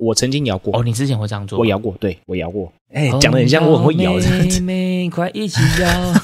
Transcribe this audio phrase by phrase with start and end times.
[0.00, 1.58] 我曾经摇过哦，你之前会这样做？
[1.58, 2.72] 我摇过，对我摇过。
[2.92, 4.14] 哎，讲的很像我很会摇
[5.10, 6.14] 快一起摇！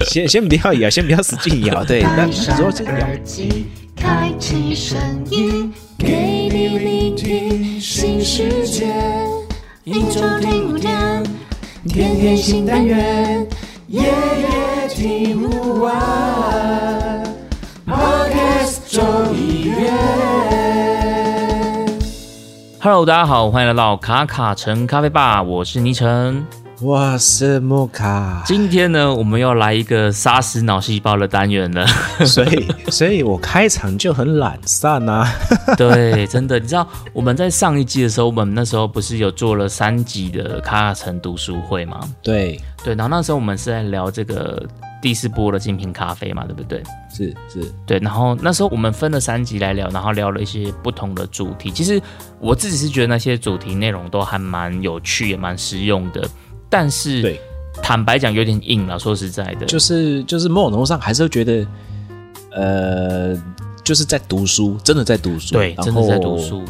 [0.06, 1.84] 先先不要摇，先不要使劲摇。
[1.84, 3.06] 对，那你说这摇。
[3.94, 4.98] 开启声
[5.30, 8.86] 音，给你聆听新世界。
[9.84, 11.22] 一周听五天，
[11.88, 13.46] 天天新单元，
[13.88, 17.24] 夜夜听不完。
[17.86, 19.02] Podcast 周
[19.34, 19.55] 一
[22.78, 26.44] Hello，大家好，欢迎来到卡卡城咖啡吧，我是倪晨。
[26.82, 31.86] 我是木卡，今天呢，我们要来一个杀死脑细胞的单元了。
[32.26, 35.26] 所以，所以我开场就很懒散啊。
[35.78, 41.98] 对，真的，你知道我们在上一季的时候，我们那时候不是有做了三集的卡卡城读书会吗？
[42.22, 44.62] 对，对，然后那时候我们是在聊这个
[45.06, 46.82] 第四波的精品咖啡嘛，对不对？
[47.14, 47.96] 是是，对。
[48.00, 51.70] 然后那时候我们分了三集来聊，然后聊了一些不同的主题。
[51.70, 52.02] 其实
[52.40, 56.28] 我自己是觉得那些主题内容都还蛮有趣，也蛮实用的。
[56.68, 57.40] 但是，对，
[57.80, 58.98] 坦白讲有点硬了。
[58.98, 61.64] 说实在的，就是就是某种程度上还是会觉得，
[62.50, 63.40] 呃，
[63.84, 66.64] 就是在读书，真的在读书，对，真的在读书，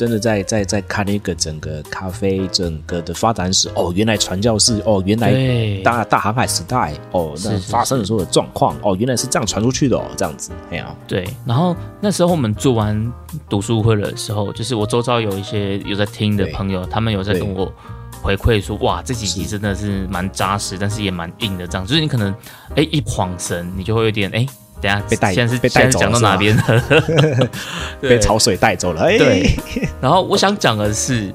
[0.00, 3.68] 真的在在在看那个整个咖啡整个的发展史。
[3.74, 11.28] 哦，原来传教士，哦，原来大大航海时代，哦，那发生的时候的状况，哦，原来是这样传出去的哦，这样子，哎呀，对。
[11.44, 13.12] 然后那时候我们做完
[13.46, 17.70] 读书会的时候，就是我周遭有一些有在听的朋友，他们有在跟我。
[18.22, 21.66] 回馈说哇，这几集真的是蛮扎实，但是也蛮硬的。
[21.66, 22.34] 这样就是你可能
[22.76, 24.46] 哎一晃神，你就会有点哎，
[24.80, 26.84] 等下被带，现在是被带走讲到哪边了？
[28.00, 29.02] 被潮水带走了。
[29.02, 29.58] 哎，对。
[30.00, 31.32] 然后我想讲的是，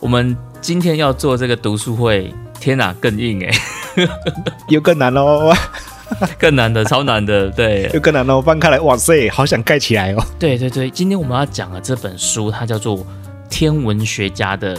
[0.00, 3.52] 我们今天要做这个读书会，天哪，更硬哎，
[4.68, 5.52] 又更难喽，
[6.38, 8.42] 更难的，超难的，对，又更难喽。
[8.42, 10.24] 翻开来，哇塞，好想盖起来哦。
[10.38, 12.98] 对对对，今天我们要讲的这本书，它叫做
[13.48, 14.76] 《天文学家的》。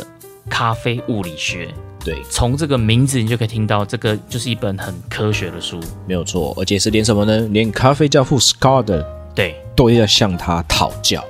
[0.50, 1.68] 咖啡物理学，
[2.04, 7.40] 对，从这个名字你就可以听到，这个就是一本很科学的书，没有错，而且是连什么呢？
[7.52, 9.04] 连咖啡教父 Scott
[9.36, 9.56] 对。
[9.76, 11.24] 都要向他讨教。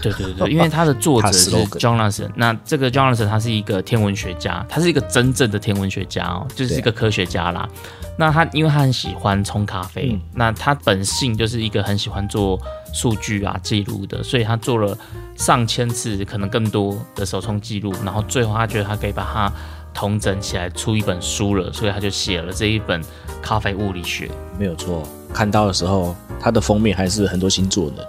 [0.00, 7.68] 对对对，因为 他的作者是 Jonathan，那这个 Jonathan 他是一个天文学家，他是一个真正的天文学家哦，就是一个科学家啦。
[8.16, 12.58] 那他因为他很喜欢冲咖啡，那他本性就是一个很喜欢做
[12.94, 14.96] 数据啊记录的，所以他做了
[15.36, 19.52] 上千次，可能更多的手冲记录，然后最后他觉得他可以把它
[19.92, 23.00] 统整起来出一本书了，所以他就写了这一本
[23.42, 25.02] 咖啡物理学，没有错。
[25.32, 28.08] 看到的时候，它的封面还是很多星座的。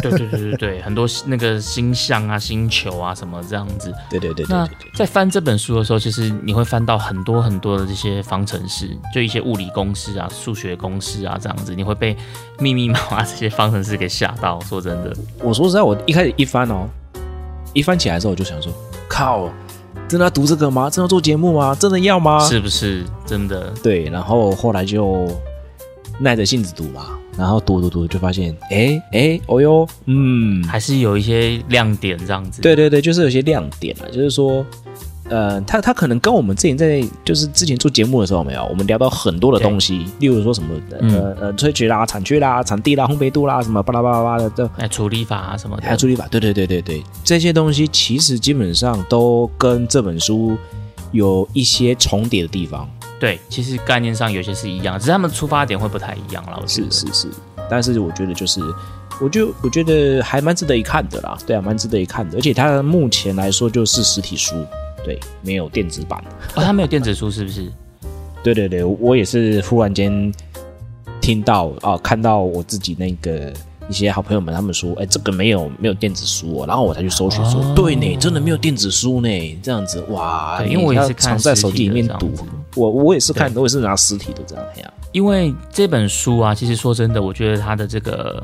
[0.00, 3.92] 对对对对对，很多那个星象啊、星球啊什么这样子。
[4.08, 4.46] 对对对。
[4.48, 12.16] 那在翻这本书的时候，其实你会翻到很多很多的这些方程式，就一些物理公式啊、数学公式啊这样子，你会被
[12.58, 14.58] 密密麻麻这些方程式给吓到。
[14.60, 16.88] 说真的，我说实在，我一开始一翻哦，
[17.74, 18.72] 一翻起来之后，我就想说，
[19.06, 19.50] 靠，
[20.08, 20.88] 真的要读这个吗？
[20.88, 21.74] 真的做节目吗？
[21.74, 22.40] 真的要吗？
[22.48, 23.72] 是不是真的？
[23.82, 25.28] 对，然后后来就。
[26.18, 32.62] 耐着性子读嘛，然后读读读就发现，哎哎，哦哟，嗯，还是有一些亮点这样子。
[32.62, 34.64] 对对对，就是有些亮点啊，就是说，
[35.28, 50.56] 呃，他他可能跟我们之前在就是之前做节目的时候没有，我们聊到很多的东西，例如说什么呃呃萃取啦、产区啦、产地啦、烘焙度啦，什么巴拉巴拉巴拉的这，哎，处理法啊什么，还有处理法，对对对对对，这些东西其实基本上都跟这本书
[51.12, 52.88] 有一些重叠的地方。
[53.18, 56.62] 对，其实概念上有些是一样，只是他们出发点会不太一样了。
[56.66, 57.28] 是是是，
[57.70, 58.60] 但是我觉得就是，
[59.20, 61.36] 我就我觉得还蛮值得一看的啦。
[61.46, 64.54] 对啊，蛮值得一看的，而且它目前来说就是实体书，
[65.06, 66.22] 对，没有电子版。
[66.56, 67.70] 哦，它没有电子书是不是？
[68.42, 70.30] 对对对，我也是忽然间
[71.20, 73.52] 听到啊，看到我自己那个。
[73.88, 79.28] 一些好朋友们，他们说：“哎，这个没有没有电子书哦。”然后我才去搜寻，说：“对呢，真的没有电子书呢。”
[79.62, 82.32] 这样子哇，因为我也是藏在手机里面读，
[82.74, 84.92] 我我也是看，我也是拿实体的这样样。
[85.12, 88.42] 因为这本书啊，其实说真的，我觉得它的这个。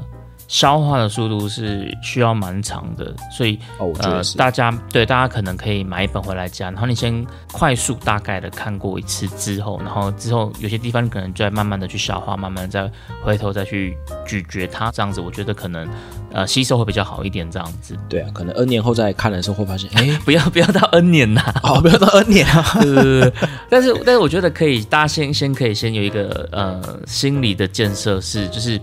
[0.53, 3.59] 消化的速度是需要蛮长的，所以
[4.01, 12.91] 呃，大家对大家可能可以买一本回来加，然后你先快速大概的看过一次之后，然后之后有些地方你可能再慢慢的去消化，慢慢再
[13.23, 13.97] 回头再去
[14.27, 15.89] 咀嚼它，这样子我觉得可能
[16.31, 17.97] 呃吸收会比较好一点，这样子。
[18.07, 23.33] 对啊，可能 N 年后再看的时候会发现， 哎，不要不要到 N 年呐， 哦，不要到 N 年啊，对 对对。
[23.71, 28.79] 但是但是我觉得可以，大家先先可以先有一个呃心理的建设是就是。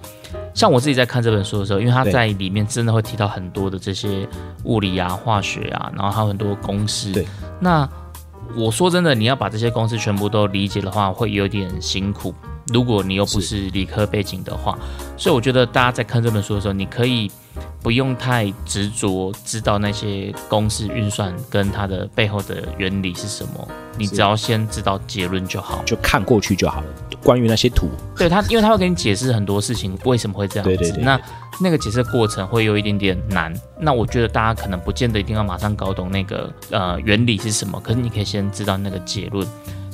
[0.60, 4.28] 像我自己在看这本书的时候，因为他在里面真的会提到很多的这些
[4.66, 7.14] 物理啊、化学啊，然后还有很多公式。
[7.14, 7.26] 对，
[7.62, 7.88] 那
[8.58, 12.36] 我说真的，你要把这些公式全部都理解的话，会有点辛苦。
[12.74, 14.78] 如果你又不是理科背景的话，
[15.18, 17.30] 所以我觉得大家在看这本书的时候，你可以
[17.82, 23.68] 不用太执着知道那些公式运算跟它的背后的原理是什么，
[23.98, 26.88] 你只要先知道结论就好，就看过去就好了。
[27.22, 30.74] 关于那些图，对他，因为他会给你解释很多事情为什么会这样子。
[30.76, 31.04] 对对对。
[31.04, 31.20] 那
[31.60, 33.54] 那个解释过程会有一点点难。
[33.78, 39.46] 那我觉得大家可能不见得一定要马上搞懂那个呃原理是什么，可是你可以先知道那个结论。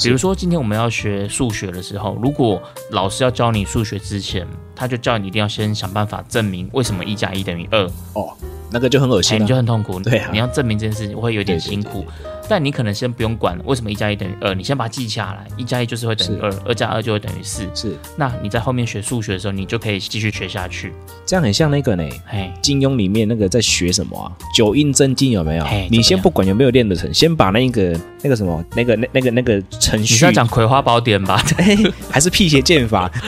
[0.04, 2.62] 比如说，今天我们要学数学的时候，如果
[2.92, 4.46] 老师要教你数学之前，
[4.76, 7.84] 他就叫你一定要先想办法证明为什么一加一等于二。
[8.14, 8.36] 哦，
[8.72, 10.00] 那个就很恶心，你就很痛苦。
[10.00, 12.06] 对啊，你要证明这件事情会有点辛苦。
[12.48, 17.68] 但你可能先不用管为什么一加一等于二，你先把它记下来，一加一就是会等于二，二加二就会等于四。
[17.74, 20.94] 是，那你在后面学数学的时候，你就可以继续学下去。
[21.26, 24.30] 这样很像那个呢，嘿，金庸里面那个在学什么啊？
[24.54, 25.66] 九阴真经有没有？
[25.90, 30.14] 你先不管有没有练得成，先把那个那个什么那个那那个那个程序。
[30.14, 31.42] 你是要讲葵花宝典吧？
[32.12, 33.12] 还是辟邪剑法？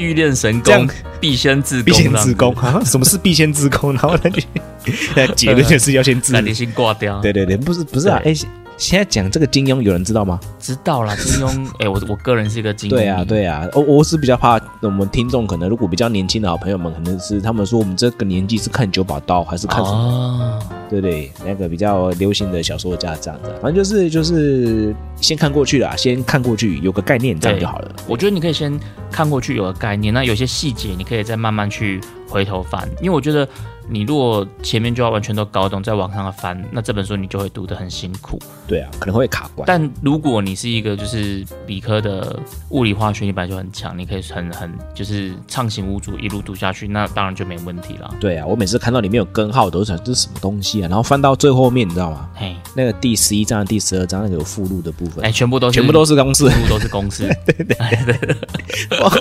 [0.00, 0.88] 欲练神功，
[1.20, 2.80] 必先自必先自宫啊？
[2.84, 3.92] 什么是必先自宫？
[3.92, 4.40] 然后他就
[5.36, 7.20] 结论就是要先自，那你先挂掉。
[7.20, 8.34] 对对对，不是不是啊，哎。
[8.80, 10.40] 现在讲这个金庸，有人知道吗？
[10.58, 11.68] 知道啦，金庸。
[11.80, 12.94] 哎，我我个人是一个金庸。
[12.94, 13.68] 对啊，对啊。
[13.74, 20.58] 我我是比较怕我们听众可能如果比较年轻的好朋友们，可能是他们说我们这个年纪是看九把刀还是看什么？
[20.88, 23.50] 对对，那个比较流行的小说家这样子。
[23.60, 27.94] 反正就是就是先看过去啦，先看过去有个概念这样就好了。
[28.08, 28.80] 我觉得你可以先
[29.12, 33.46] 看过去有个概念，那有些细节你可以再慢慢去回头翻，因为我觉得。
[33.90, 38.38] 你如果前面就要完全都搞懂，在往上翻，那这本书你就会读得很辛苦。
[38.68, 39.66] 对啊，可能会卡关。
[39.66, 42.38] 但如果你是一个就是理科的
[42.68, 48.14] 物理化学，你本来就很强，你可以很很就是畅行无阻一路读下去，那当然就没问题了。
[48.20, 50.88] 对啊，我每次看到里面有根号，都想这是什么东西啊？
[50.88, 52.28] 然后翻到最后面，你知道吗？
[52.36, 57.26] 嘿，那个第十一章、第十二章那个有附录的部分，哎，全部都是全部都是公式，全部都是公式。
[57.44, 58.38] 对对对，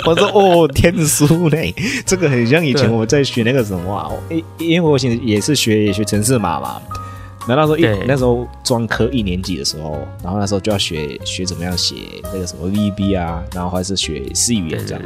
[0.06, 1.74] 我 说哦，天书嘞，
[2.06, 5.40] 这个很像以前我在学那个什么啊，因因为我以前也。
[5.42, 6.82] 是学也学城市码嘛，
[7.48, 11.96] 那那时候一那时候专科一年级的时候，然后那时候就要学学怎么样写
[12.26, 15.02] 那个什么 VB 啊，然后还是学 C 语言这样。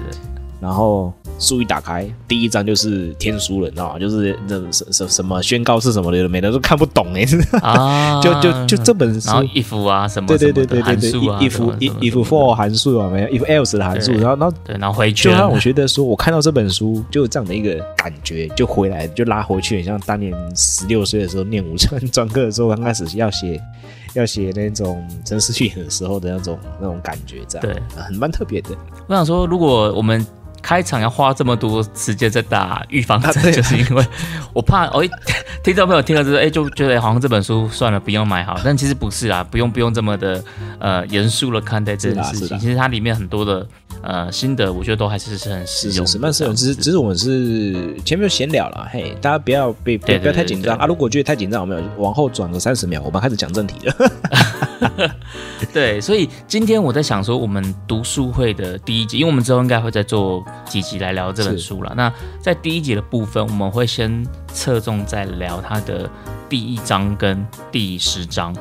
[0.64, 4.00] 然后书一打开，第一章就是天书了，你知道吗？
[4.00, 7.26] 就是那什什什么宣告是什么的，每的都看不懂哎。
[7.62, 11.60] 啊， 就就就这本书，if 啊什么对对对对对对，if
[12.00, 23.60] if for 函数啊没有，if else 的函数，然后然后对，然后回去就让我觉得说，我看到这本书就有这样的一个感觉，就回来就拉回去，很像当年十六岁的时候念五专 专科的时候，刚开始要写
[24.14, 28.70] 要写那种程式语言的时候的那种那种感觉，这样对，很蛮特别的。
[29.08, 30.26] 我想说，如果我们
[30.64, 34.04] 开场要花这么多时间在打预防针，就是因为
[34.54, 35.06] 我怕 我
[35.62, 38.58] 听众朋友听了之后，哎，就觉得好像这本书算了，不用买好。
[38.64, 40.44] 但其实不是啊，不用不用这么的
[40.80, 42.58] 呃严肃的看待这件事情。
[42.58, 43.68] 其实它里面很多的
[44.04, 46.06] 呃心得，我觉得都还是是很实用。
[46.06, 47.74] 是蛮实用，只是只是我们是
[48.06, 50.86] 前面就闲聊了，嘿，大家不要被不要太紧张啊。
[50.86, 53.96] 如果觉得太紧张，我们往后转个三十秒，我们开始讲正题了。
[55.74, 61.94] 对，所以今天我在想说，我们读书会的第一集，因为我们之后应该会再做几集来聊这本书了。
[61.96, 62.12] 那
[62.42, 66.10] 在第一集的部分，我们会先侧重在聊它的
[66.50, 68.54] 第一章跟第十章。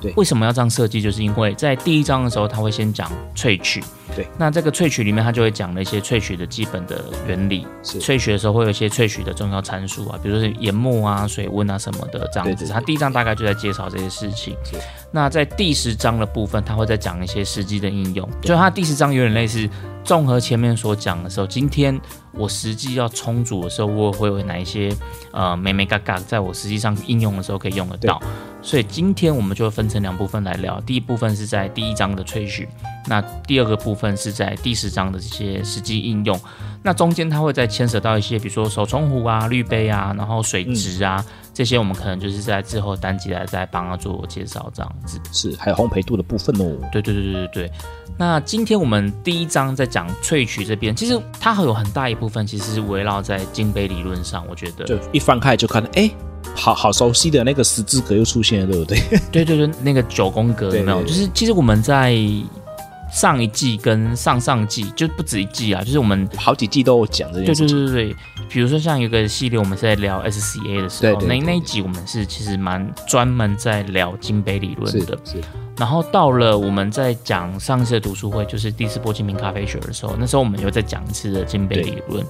[0.00, 1.00] 对，为什么要这样设计？
[1.00, 3.82] 就是因为在第一章的时候，他会先讲萃取。
[4.14, 7.66] 对，那这个萃取里面，他就会讲了一些萃取的基本的原理。
[7.82, 12.66] 是，萃取的时候会有一些萃取的重要参数啊，比如说研磨啊、水温啊什么的这样子。
[12.68, 14.56] 他第一章大概就在介绍这些事情。
[15.10, 18.28] 那在第十章的部分，他会再讲一些实际的应用。
[18.42, 19.68] 就他第十章有点类似
[20.04, 21.98] 综合前面所讲的时候，今天
[22.32, 24.94] 我实际要充足的时候，我会有哪一些
[25.32, 28.22] 呃美美嘎嘎，在我实际上应用的时候可以用得到。
[28.66, 30.80] 所以今天我们就分成两部分来聊。
[30.80, 32.68] 第一部分是在第一章的萃取，
[33.06, 34.16] 那第二个部分。
[34.16, 36.40] 是在第十章的这些实际应用，
[36.82, 46.78] 那中间它会再牵扯到一些，比如说手冲壶啊、滤杯啊，然后水质啊这些，我们可能就是在之后单集来再帮他做介绍，这样子是还有烘焙度的部分哦。
[46.90, 47.72] 对对对对对对。
[48.18, 56.10] 那今天我们第一章在讲萃取这边，其实它还有很大一部分其实是围绕在金杯理论上，我觉得就一翻开就看到，哎，
[56.54, 58.98] 好好熟悉的那个十字格又出现了，对不对？
[59.32, 61.02] 对对对，那个九宫格有没有？
[61.02, 62.16] 就是其实我们在。
[63.16, 67.62] 上一季跟上上季就不止一季啊，就是我们好几季都有讲这件事。
[67.62, 75.18] 对对对对对，比如说像有个系列，我们是在聊 SCA 的时候，那那一集我们是其实蛮专门在聊金杯理论的。
[75.24, 75.40] 是。
[75.78, 82.22] 然后到了我们在讲上次的读书会，就是第四波精品咖啡学的时候，那时候我们又在讲一次的金杯理论。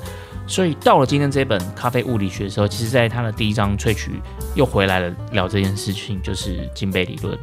[0.46, 4.22] 所以到了今天这本咖啡物理学的时候，其实在它的第一章萃取
[4.54, 7.36] 又回来了聊这件事情，就是金杯理论。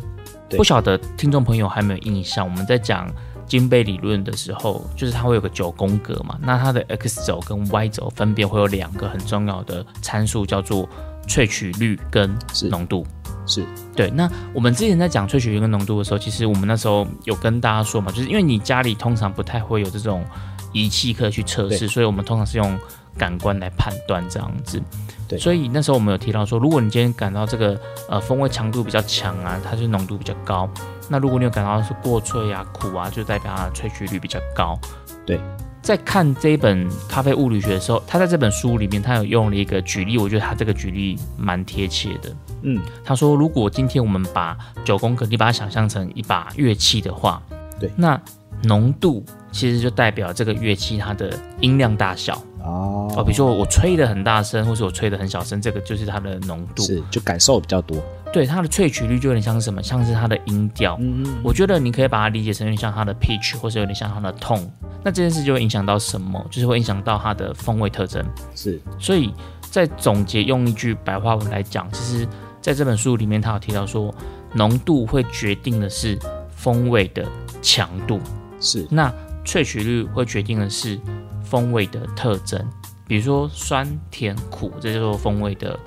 [0.52, 3.06] 不晓得听众朋友还没有印象，我们在讲。
[3.48, 10.88] 金杯理论的时候，就是它会有个九宫格嘛，那它的 x 轴跟 y 轴分别会有两个很重要的参数，叫做
[11.28, 12.36] 萃取率跟
[12.70, 13.06] 浓度。
[13.46, 14.10] 是对。
[14.10, 20.24] 那我们之前在讲萃取率跟浓度的时候，其实我们那时候有跟大家说嘛，就是因为你家里通常不太会有这种
[20.72, 22.80] 仪器可以去测试，所以我们通常是用
[23.18, 24.82] 感官来判断这样子。
[25.28, 25.38] 对。
[25.40, 30.70] 所以那时候我们有提到说，如果你今天感到这个呃风味强度比较强啊，它就浓度比较高。
[31.10, 34.80] 那如果你有感到是过脆啊、苦啊，就代表它的萃取率比较高。
[35.26, 35.40] 对，
[35.82, 42.36] 在看这一本咖啡物理学的时候，他在这本书里面，他有用了一个举例，我觉得他这个举例蛮贴切的。
[42.62, 47.42] 嗯，他说，如果今天我们把九宫格，你把它想象成一把乐器的话，
[47.80, 48.20] 对，那
[48.64, 52.42] 浓度其实就代表这个乐器它的音量大小。
[52.64, 57.98] 哦，哦，比如说我吹的很大声，或是我吹的很小声，这个就是它的浓度，是就感受比较多。
[58.32, 60.98] 对，它的萃取率就有点像是什么，像是它的音调。
[61.02, 64.66] 嗯嗯，我觉得你可以把它理解成有点像它的 pitch，或是有点像它的 tone。
[65.04, 66.44] 那这件事就会影响到什么？
[66.50, 68.26] 就是会影响到它的风味特征。
[68.56, 72.26] 是，所以在总结用一句白话文来讲，其实
[72.62, 74.12] 在这本书里面，他有提到说，
[74.54, 76.18] 浓度会决定的是
[76.56, 77.26] 风味的
[77.62, 78.22] 强度。
[78.64, 79.14] 是，那
[79.46, 80.98] 萃取率会决定的是
[81.44, 82.66] 风味的特征，
[83.06, 85.78] 比如说酸、甜、苦，这叫做风味的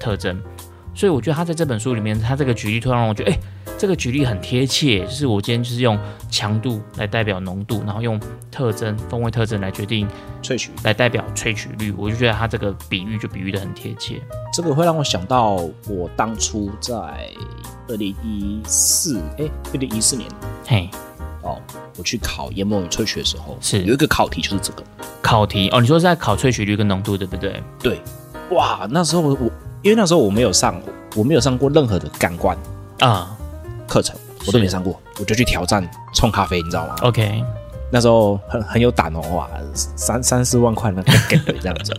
[0.00, 0.42] 特征。
[0.94, 3.38] 所以我觉得他在这本书里面，他这个举例突然让我觉得，哎，
[3.78, 5.04] 这个举例很贴切。
[5.06, 5.98] 就是我今天就是用
[6.30, 8.20] 强度来代表浓度，然后用
[8.50, 10.06] 特征、风味特征来决定
[10.42, 11.94] 萃取，来代表萃取率。
[11.96, 14.20] 我就觉得他这个比喻就比喻的很贴切。
[14.52, 15.56] 这个会让我想到
[15.88, 16.92] 我当初在
[17.88, 20.28] 二零一四，哎，二零一四年，
[20.66, 20.90] 嘿，
[21.42, 21.60] 哦，
[21.96, 24.82] 我去考研磨与萃取的时候，是有一个考题就是这个
[25.20, 25.80] 考题哦。
[25.80, 27.62] 你说是在考萃取率跟浓度，对不对？
[27.80, 28.00] 对，
[28.50, 29.50] 哇，那时候我。
[29.82, 30.80] 因为那时候我没有上，
[31.16, 32.56] 我没有上过任何的感官
[33.00, 33.36] 啊
[33.88, 35.84] 课程，我都没上过，我就去挑战
[36.14, 37.42] 冲咖啡，你知道吗？OK，
[37.90, 41.92] 那时候很很有胆哦，哇，三三四万块那个 给这样子，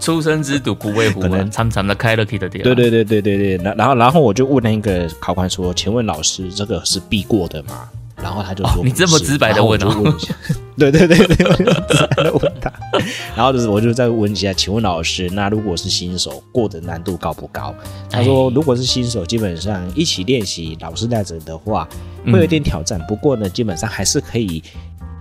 [0.00, 2.64] 出生之犊不畏虎，可能常常的开了 K 的店。
[2.64, 7.86] 对对对对对对，然然后然后我就问那个考官说：“请问老师，这个是必过的吗？”
[8.26, 10.34] 然后他就说：“你这么直白的问，问一下。
[10.76, 12.72] 对对对对，直白的问他。
[13.36, 17.72] 然后就是我就再问一下，请问老师，那如果是新手，过的难度高不高？
[18.10, 21.88] 他说，如果是新手，基本上一起练习，老师带着的话，
[22.24, 23.00] 会有点挑战。
[23.06, 24.60] 不过呢，基本上还是可以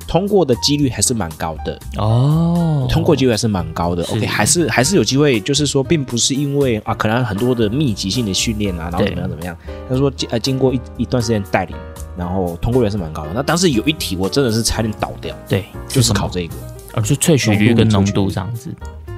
[0.08, 2.88] 通过的几率还是蛮高的哦。
[2.90, 4.04] 通过几率还是蛮高的。
[4.04, 5.40] OK，还是还是有机会。
[5.40, 9.58] 就是说，并不是因为啊，可能很多的密集性的训练啊，然后怎么样怎么样。
[9.90, 11.76] 他说，经呃经过一一段时间带领。
[12.18, 13.32] 然后通过率还是蛮高的。
[13.34, 15.36] 那当时有一题我真的是差点倒掉。
[15.50, 16.56] 对，就是考这个，
[16.94, 18.74] 哦，就萃取率跟浓度这样子。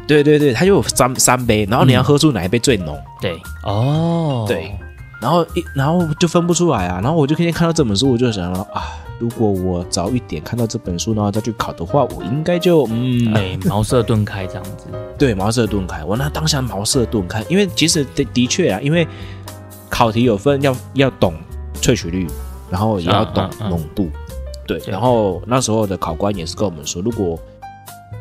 [0.07, 2.97] 对对对，它就有三三杯，然后你要喝出哪一杯最浓。
[3.21, 4.75] 对，哦，对，
[5.21, 6.99] 然后一然后就分不出来啊。
[7.03, 8.81] 然后我就天天看到这本书，我就想说啊，
[9.19, 14.87] 如果我早一点看到这本书，然后再去考的话，我应该就嗯，哎，茅塞顿开这样子。
[15.17, 16.03] 对，茅塞顿开。
[16.03, 19.07] 我那当下茅塞顿开，因为其实的的确啊，因为
[19.89, 21.33] 考题有分要要懂
[21.81, 22.27] 萃取率。
[22.69, 24.09] 然后也要懂浓度，
[24.67, 24.77] 对。
[24.85, 27.39] 然后那时候的考官也是跟我们说，如果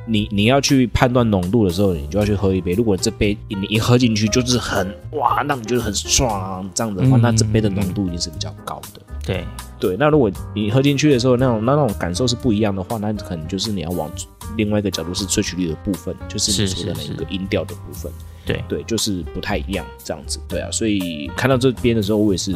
[0.06, 2.72] 你你要去判断浓度的时候，你就要去喝一杯。
[2.72, 9.02] 如果这杯你一喝进去就是很哇，那你觉得很爽这样子的话，那这杯的浓度一定是比较高的。
[9.24, 9.44] 对
[9.78, 9.96] 对。
[9.98, 14.10] 那如果你喝进去的时候，那种那那种感受是不一样的话，那可能就是你要往
[14.56, 18.10] 另外一个角度是萃取率的部分，就是你说的那个音调的部分。
[18.44, 20.38] 对对，就是不太一样这样子。
[20.48, 22.54] 对啊，所以看到这边的时候，我也是。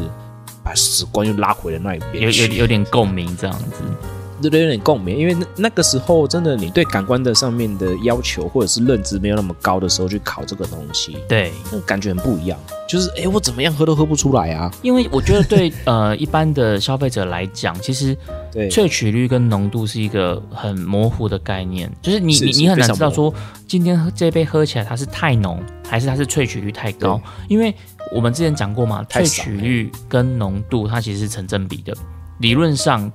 [0.62, 3.82] 把时光又拉回了那一边，有有有点共鸣这样子，
[4.42, 5.16] 有点共鸣。
[5.16, 12.58] 因为那那个时候，真的你对感官的上面的要求或者是认知没有那么高的时候，去考这个东西，对，那感觉很不一样。
[12.88, 14.68] 就是哎，我怎么样喝都喝不出来啊！
[14.82, 18.16] 因为我觉得对呃一般的消费者来讲，其实
[18.68, 23.32] 萃取率跟浓度是一个很模糊的概念，就是你你你很难知道说
[23.68, 27.74] 今天这杯喝起来它是太浓，还是它是萃取率太高，因为。
[28.12, 31.94] 我们之前讲过嘛，萃取率跟浓度它其实是成正比的。
[32.38, 33.08] 理论上，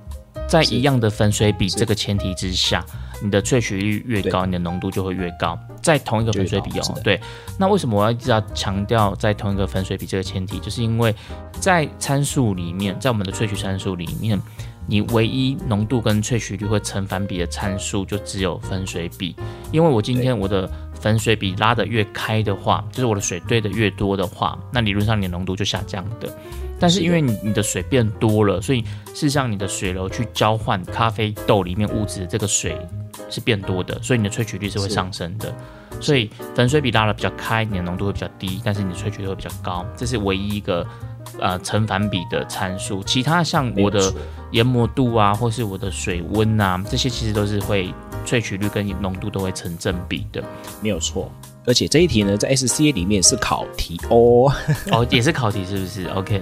[0.48, 2.84] 在一样的粉水比这个前提之下，
[3.22, 5.58] 你的萃取率越高，你的浓度就会越高。
[5.82, 7.20] 在同一个粉水比哦，对。
[7.58, 10.58] 那为什么我要一直要强调在同一个粉水比这个前提？
[10.58, 11.14] 就是因为
[11.60, 14.40] 在参数里面，在我们的萃取参数里面，
[14.86, 19.34] 你唯一浓度跟萃取率会成反比的参数就只有粉水比。
[19.72, 26.32] 因为我今天我的粉水比拉得越开的话，就是我的水兑的越多的话，那理论上你的浓度就下降的。
[26.78, 32.78] 但是因为你你的水变多了，所以事实上你的水流去交换咖啡豆里面物质的这个水
[33.30, 35.54] 是变多的，所以你的萃取率是会上升的。
[36.00, 39.86] 所以粉水比拉的比较开，你的浓度会比较低，但是你的萃取率会比较高。
[39.96, 40.86] 这是唯一一个
[41.38, 44.12] 呃成反比的参数，其他像我的
[44.50, 47.94] 研磨度啊，或是我的水温啊，这些其实都是会
[48.26, 50.44] 萃取率跟浓度都会成正比的，
[50.82, 51.32] 没有错。
[51.66, 54.52] 而且这一题呢，在 SCA 里面是考题哦，
[54.92, 56.40] 哦，也是考题是不是？OK，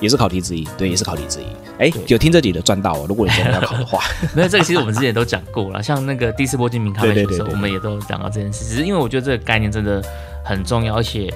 [0.00, 1.46] 也是考题之一，对，也是考题之一。
[1.78, 3.06] 哎，有听这里的赚到哦！
[3.08, 4.02] 如果你真的要考的话，
[4.36, 8.64] 没有这个，其实我们之前都讲过了， 像那个第四波精明咖啡的时候，我们也都讲到这件事。
[8.64, 10.02] 只是因为我觉得这个概念真的
[10.44, 11.32] 很重要，而且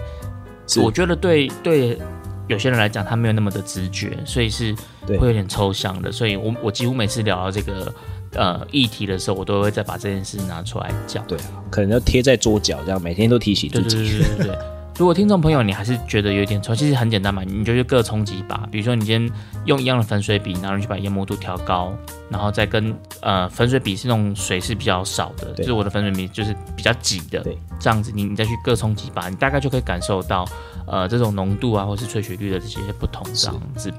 [0.83, 1.99] 我觉得对对
[2.47, 4.75] 有些人来讲，他没有那么的直觉，所以是
[5.07, 6.13] 会有点抽象的。
[6.13, 7.93] 所以我我几乎每次聊到这个。
[8.35, 11.25] 呃，议题的时候，我都会再把这件事拿出来讲。
[11.27, 13.97] 对啊，可能要贴在桌角，这样每天都提醒自己。
[13.97, 14.59] 对对对对对。
[14.99, 18.69] 如果听众朋友你还是觉得有点抽， 其实很简单嘛，你就去各冲几把。
[18.71, 19.33] 比如说，你今天
[19.65, 21.93] 用一样的粉水笔，然后你去把研磨度调高，
[22.29, 30.45] 然后再跟呃粉水笔是那种水是比较少的，就是我的粉水笔就是比较挤的，对，这样子你你再去各冲几把，你大概就可以感受到
[30.87, 33.91] 呃这种浓度啊，或是萃取率的这些不同这样子。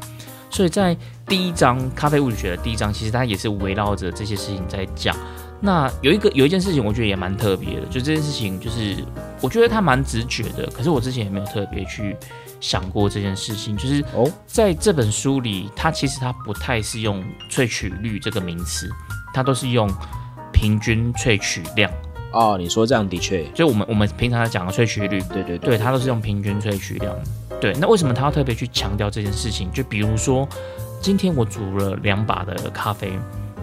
[0.52, 5.16] 所以在第一章咖啡物理学的第一章，其实它也是围绕着这些事情在讲。
[5.64, 8.98] 那有一个有一件事情，我觉得也蛮特别的，就这件事情，就是
[9.42, 10.66] 我觉得它蛮直觉的。
[10.68, 12.18] 可是我之前也没有特别去
[12.60, 18.90] 想过这件事情，就是哦，在这本书里，它其实它不太是用萃取率这个名词，
[19.34, 19.88] 它都是用
[20.52, 21.90] 平均萃取量。
[22.32, 27.16] 哦，你说这样的确，就我们我们平常讲的萃取率，对对对，它都是用平均萃取量。
[27.60, 29.72] 对，那为什么他要特别去强调这件事情？
[29.72, 30.48] 就比如说，
[31.00, 33.12] 今天我煮了两把的咖啡，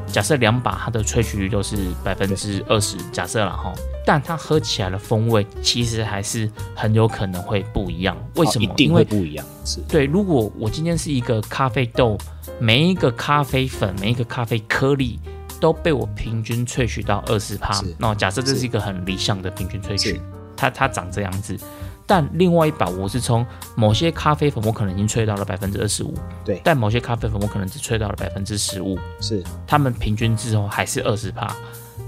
[0.07, 3.73] 假设两把它的萃取率都是百分之二十，假设了哈，
[4.07, 8.17] 但它喝起来的风味其实还是很有可能会不一样。
[8.37, 8.65] 为什么？
[8.65, 9.45] 一定会不一样。
[9.65, 12.17] 是对，如果我今天是一个咖啡豆，
[12.61, 15.19] 每一个咖啡粉，每一个咖啡颗粒
[15.61, 20.21] 都被我平均萃取到二十帕，那假设这是一个很理想的平均萃取，
[20.57, 21.59] 它它长这样子。
[22.07, 26.59] 但另外一把，我是从某些咖啡粉，我可能已经萃到了百分之二十五，对。
[26.65, 29.45] 但某些咖啡粉，我可能只萃到了百分之十五，是。
[29.67, 31.55] 他们平均之后还是二十帕，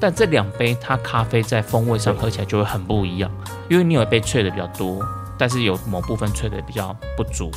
[0.01, 3.31] 但这两杯它咖啡在风味上喝起来就会很不一样，
[3.69, 7.51] 因为你有一杯萃的比较多，但是有某部分萃的比较不足。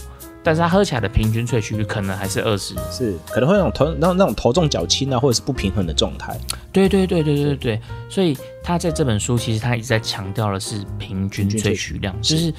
[0.43, 6.37] 但是它喝起来的平均萃取率可能还是二十，是可能会那种头那那种头重脚轻啊，或者是不平衡的状态。
[6.71, 12.53] 对对对对对对，所以他在这本书其实他一直在强调的是平均萃取量，就是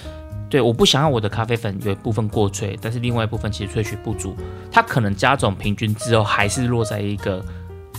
[0.49, 4.35] 对，我不想要我的咖啡粉有一部分过萃，但是另外一部分其实萃取不足，
[4.71, 7.45] 它可能加总平均之后还是落在一个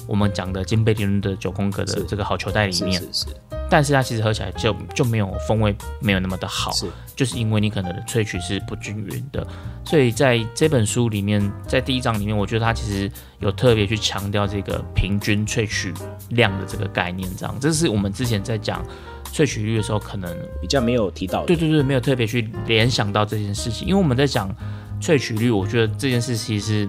[0.08, 2.94] 我们讲的金杯理论的九宫格的这个好球袋里面。
[2.94, 3.26] 是是。
[3.70, 9.46] 但是它其实喝起来就就没有风味，没有那么的好，是，就是因为你可能的萃取是不均匀的，
[9.84, 15.94] 所以在这本书里面，在第一章里面，我觉得它其实有特别去强调这个平均萃取
[16.30, 18.86] 量的这个概念，这样，这是我们之前在讲
[19.34, 24.56] 萃取率的时候可能比较没有提到，对对对，没有特别去联想到这件事情，因为我们在讲
[25.02, 26.88] 萃取率，我觉得这件事其实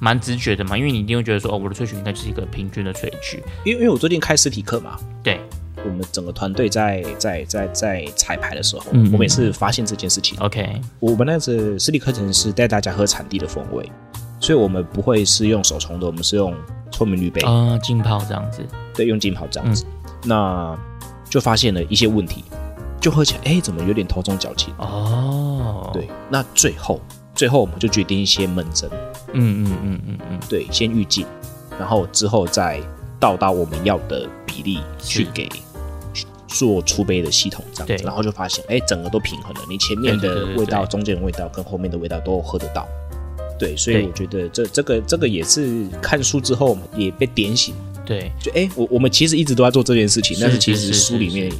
[0.00, 5.38] 蛮直觉的嘛，因为你一定会觉得说，哦，我的萃取应该就是一个平均的萃取，因为因为我最近开实体课嘛，对。
[5.86, 10.38] 我们整个团队在在在在彩排的时候，我们也是发现这件事情。
[10.40, 13.90] OK，我们那次实体课程是带大家喝产地的风味，
[14.40, 16.54] 所以我们不会是用手冲的，我们是用
[16.90, 18.60] 透明滤杯啊，浸泡这样子。
[18.94, 19.84] 对，用浸泡这样子，
[20.24, 20.76] 那
[21.28, 22.44] 就发现了一些问题，
[23.00, 24.74] 就喝起来哎，怎么有点头重脚轻？
[24.78, 27.00] 哦，对，那最后
[27.34, 28.88] 最后我们就决定先闷蒸。
[29.32, 31.26] 嗯嗯嗯嗯嗯，对，先预计，
[31.78, 32.80] 然后之后再
[33.20, 35.48] 倒到我们要的比例去给。
[36.48, 39.60] 做出杯的系统这样子，然后就发现，哎，整个都平衡了。
[39.68, 42.86] 你前面的味道、中间的味道跟后面的味道都喝得到。
[43.58, 47.74] 对，所以我觉得这这个这个也是看书之后也被点醒。
[48.04, 51.50] 对，就哎，我我们其实一直都在做这件事情，但是其实书里面。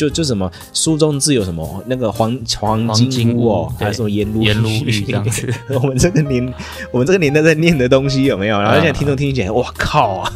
[0.00, 5.52] 就就什么书中自有什么那个黄黄金屋哦，还是什么烟炉烟炉玉这样子。
[5.68, 6.50] 我们这个年
[6.90, 8.58] 我们这个年代在念的东西有没有？
[8.58, 10.32] 然后现在听众听起来，哇靠啊！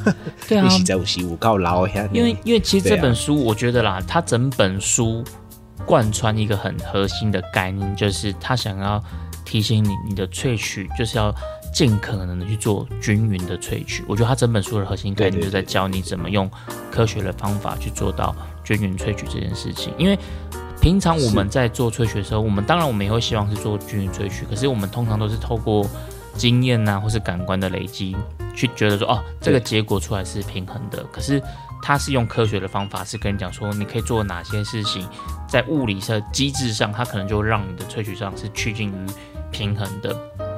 [0.46, 2.06] 对啊，一起在五十五告捞一下。
[2.12, 5.24] 因为因为其实这本书，我觉得啦，它整本书
[5.86, 9.02] 贯穿一个很核心的概念，就是他想要
[9.46, 11.34] 提醒你，你的萃取就是要
[11.72, 14.04] 尽可能的去做均匀的萃取。
[14.06, 16.50] 我觉得他整本书的核心概念就在教你怎么用
[16.90, 18.36] 科学的方法去做到。
[18.64, 20.18] 均匀萃取这件事情，因为
[20.80, 25.86] 平常我们在做萃取的时候，我们当然我们也会希望是做均匀萃取，可是我们通常都是透过
[26.34, 28.16] 经验呐，或是感官的累积，
[28.54, 31.04] 去觉得说，哦，这个结果出来是平衡的。
[31.12, 31.40] 可是
[31.80, 35.06] 它是用科学的方法，是跟你讲说，你可以做哪些事情，
[35.48, 39.06] 在物理上机制上，它可能就让你的萃取上是趋近于
[39.50, 40.14] 平衡的。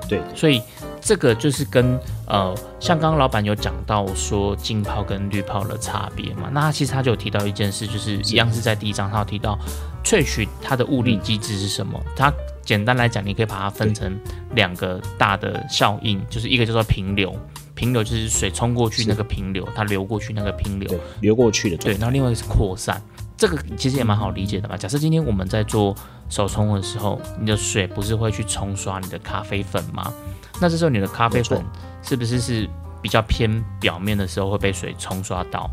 [0.09, 0.63] 对，所以
[1.01, 9.59] 这个就是跟呃，像刚刚老板有讲到说浸泡跟滤泡的差别嘛，那他其实他就有提到一件事，就是一样是在第一章，他有提到
[10.05, 12.01] 萃取它的物理机制是什么。
[12.15, 12.33] 它
[12.65, 14.17] 简单来讲，你可以把它分成
[14.55, 17.35] 两个大的效应，就是一个叫做平流，
[17.75, 21.77] 平流就是水冲过去那个平流，它流过去那个平流，流过去的。
[21.77, 23.01] 对，然后另外一个是扩散。
[23.37, 24.77] 这个其实也蛮好理解的嘛。
[24.77, 25.94] 假设今天我们在做
[26.29, 30.12] 手冲的时候，你的水不是会去冲刷你的咖啡粉吗？
[30.61, 31.62] 那这时候你的咖啡粉
[32.03, 32.68] 是不是是
[33.03, 35.70] 比较偏表面的时候会被水冲刷到？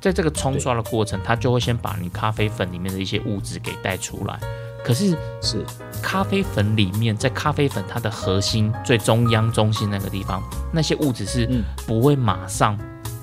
[0.00, 4.38] 在这个冲刷的过程，它就会先把你咖啡粉里面的一些物质给带出来。
[4.84, 5.64] 可是是
[6.00, 10.42] 咖啡粉里面，在咖啡粉它的核心最中央中心那个地方，
[10.72, 12.78] 那些物质是不会马上。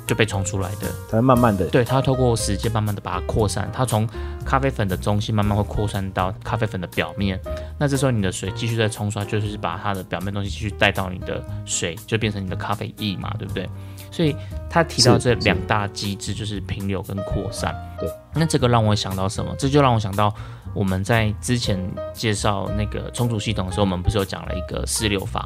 [0.05, 4.07] 就被冲出来的，它慢慢的，对，它透过时间慢慢的把它扩散，它从
[4.45, 7.39] 咖啡粉的中心慢慢会扩散到咖啡粉的表面。
[7.79, 13.67] 那这时候你的水继续在冲刷，就是把它的表面东西继续带到你的水，就变成你的咖啡液嘛，对不对？
[14.11, 14.35] 所以
[14.69, 17.75] 他提到这两大机制，就是平流跟扩散。
[17.99, 19.53] 对，那这个让我想到什么？
[19.57, 20.33] 这就让我想到
[20.73, 21.79] 我们在之前
[22.13, 25.45] 介绍那个冲煮系统的时候，我们不是有讲了一个四六法？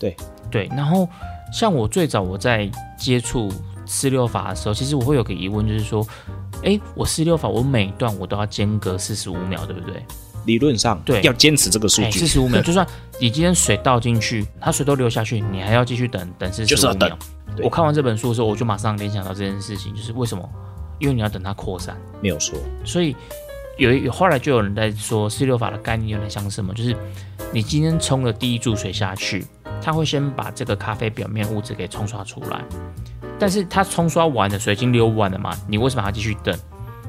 [0.00, 0.16] 对
[0.50, 1.06] 对，然后。
[1.52, 3.50] 像我最早我在接触
[3.86, 6.06] 四六法的时候，其实我会有个疑问，就是说，
[6.62, 10.04] 哎，我四六法我每段我都要间隔四十五秒，对不对？
[10.44, 12.86] 理论上对，要坚持这个数据，四十五秒，就算
[13.20, 17.18] 你今天水倒进去，它水都流下去，你还要继续等等四十五秒。
[17.62, 20.48] 我看完这本书的时候，我就马上联想到这件事情，就是为什么？
[20.98, 22.58] 因为你要等它扩散，没有错。
[22.84, 23.14] 所以
[23.76, 26.72] 有有后来就有人在说四六法的概念有点像什么？
[26.74, 26.96] 就是
[27.52, 29.44] 你今天冲了第一注水下去。
[29.82, 32.64] 它会先把这个咖啡表面物质给冲刷出来，
[33.38, 35.56] 但是它冲刷完的水已经流完了嘛？
[35.68, 36.58] 你为什么还要继续等？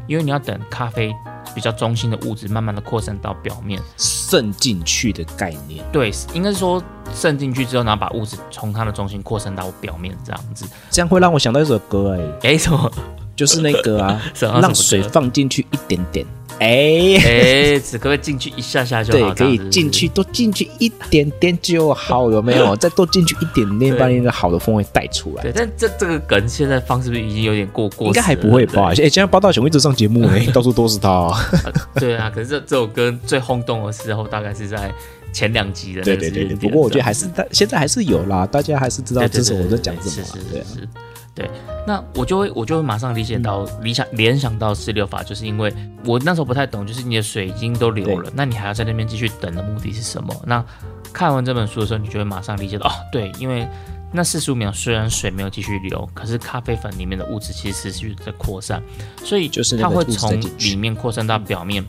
[0.05, 1.11] 因为你要等咖啡
[1.55, 5.83] 比较中心的物质慢慢的扩散到表面，渗进去的概念。
[5.91, 10.67] 对，应该是说渗进去之后，然后把物质从它的中心扩散到表面这样子。
[10.91, 12.91] 这样会让我想到一首歌，哎，哎什么？
[13.37, 14.21] 就是那个啊，
[14.61, 16.25] 让水放进去一点点。
[16.59, 22.75] 哎哎，只可以进去一下下就好，对，可以进去多进去一点点就好，有没有？
[22.77, 25.43] 再多进去一点点，把那个好的风味带出来。
[25.43, 28.07] 对，但这这个梗现在放是不是已经有点过过？
[28.07, 28.89] 应该还不会吧？
[28.89, 31.29] 哎，现在报道熊一直上节目哎， 到处都是他。
[31.93, 34.91] 对啊，可是这这首歌最轰动的时候，大概是在
[35.31, 36.01] 前两集的。
[36.01, 36.55] 对对对对。
[36.55, 40.27] 不过我觉得还是，大现在还是有啦，大家还是知道这首我在讲什么。
[40.51, 40.65] 对啊。
[41.37, 41.47] 对，
[41.85, 45.71] 那我就会我就会马上理解到理想联想到四六法，就是因为
[46.03, 50.35] 我那时候不太懂，就是你的水已经都流了，那你还要在那边继续等的目的是什么？
[50.47, 50.65] 那
[51.13, 53.67] 看完这本书的时候，你就会马上理解到，哦，对，因为
[54.11, 58.81] 那四十五秒虽然水没有继续流，可是咖啡粉里面的物质其实持续在扩散，
[59.23, 61.85] 所以就是它会从里面扩散到表面。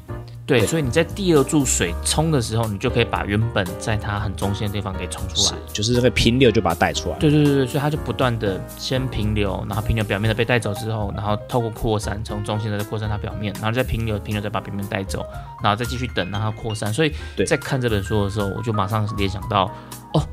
[0.49, 7.19] 对，所以你在第二注水冲的时候，你就可以把原本在它很中心的地方给冲出来，就是这个平流就把它带出来。
[7.19, 15.23] 对对对对，所以它就不断的先平流，然后平流表面的被带走之后，然后透过扩散从中心的再扩散它表面，然后再平流平流再把表面带走，
[15.63, 16.91] 然后再继续等让它扩散。
[16.91, 17.13] 所以
[17.47, 19.71] 在看这本书的时候，我就马上联想到，
[20.15, 20.27] 哦。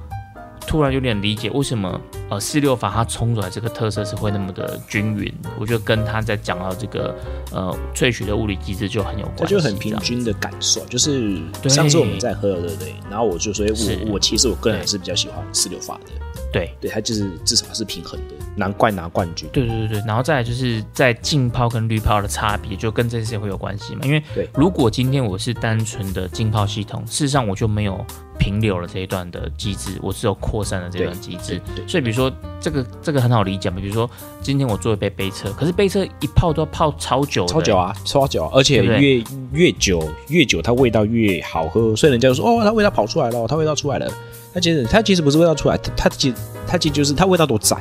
[0.67, 1.99] 突然有点理解为什么
[2.30, 7.15] 呃四六法它冲出来这个特色是会那么的均匀，我觉得跟他在讲到这个
[7.51, 10.84] 呃萃取的物理机制就很有关，它就很平均的感受。
[10.86, 12.95] 就是上次我们在喝对不对？
[13.10, 13.69] 然后我就所以
[14.06, 16.12] 我我其实我个人还是比较喜欢四六法的，
[16.51, 19.47] 对对，它就是至少是平衡的，难怪拿冠军。
[19.54, 24.01] 对对对对，然后再来就是在浸泡跟滤泡的差别，就跟这些会有关系嘛？
[24.04, 24.21] 因为
[24.54, 28.06] 如果今天我是单纯的浸泡系统，事实上我就没有。
[28.38, 34.10] 平流了这一段的机制，我只有扩散的这段机制，所以比如说这个这个很好理解嘛，比如说
[34.41, 44.12] 今天我做一杯杯车，可是杯车一泡都要泡超久，超久啊，超久，而且越越久越久，它味道越好喝，所以人家就说哦，它味道跑出来了，它味道出来了。
[44.54, 47.76] 它其实它其实不是味道出来，它其实它其实就是它味道都在，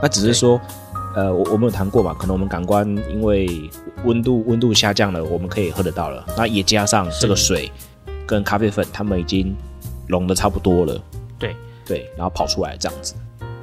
[0.00, 0.60] 那只是说
[1.16, 3.68] 呃，我我们有谈过嘛，可能我们感官因为
[4.04, 7.70] 温度温度下降了，我们可以喝得到了，那也加上这个水。
[8.26, 9.54] 跟咖啡粉，它们已经
[10.06, 11.00] 融的差不多了。
[11.38, 13.14] 对对，然后跑出来这样子。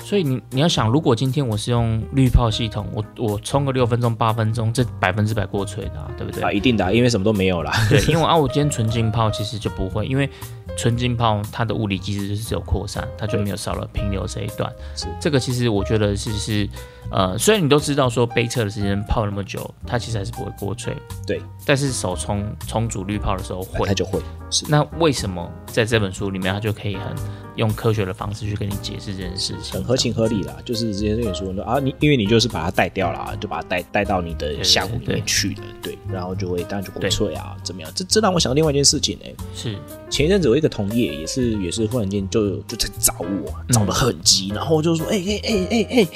[0.04, 6.44] 所以你你要想，如果今天我是用滤泡系统，我我冲个六分钟八分钟，这百分之百过萃的，啊对不对？
[6.44, 7.72] 啊，一定的，因为什么都没有啦。
[7.90, 10.30] 对，因为啊，我今天纯浸泡其实就不会，因为
[10.78, 14.72] 纯浸泡它的物理机制就是只有扩散，它就没有少了平流这一段。
[14.96, 16.70] 是这个，其实我觉得是是。
[17.12, 20.94] 呃，虽然你都知道说杯测的时间泡那么久，它其实还是不会过萃。
[21.26, 24.22] 对，但是手冲冲煮滤泡的时候会，它就会。
[24.52, 24.64] 是。
[24.70, 27.16] 那为什么在这本书里面，它就可以很
[27.60, 29.74] 用科学的方式去跟你解释这件事情？
[29.74, 37.92] 很合情合理啦，就是直接跟你说啊，你因为你就是把它带掉了，就把它带带到你的下壶里面去了，对，然后就会当然就过萃啊，怎么样？
[37.94, 39.76] 这这让我想到另外一件事情哎，是
[40.10, 46.08] 前一阵子我一个同业也是也是忽然间就就在找我，找的很急，然后我就说，哎哎哎哎哎，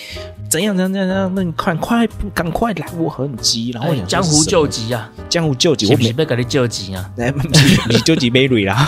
[0.50, 3.72] 怎样怎样怎样，那你快快赶快来，我很急。
[3.72, 7.12] 然后江湖救急啊，江湖救急，我没被给你救急啊，
[7.90, 8.88] 你救急没瑞啦。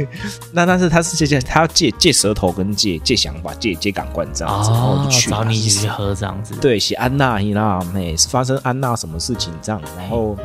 [0.52, 6.54] 那但是他是借借他要借借舌头跟借借想法借借感官这样子，然后我就去找你去喝这样子。
[6.60, 10.36] 对，写安娜，你那妹是发生安娜什么事情这样，然后。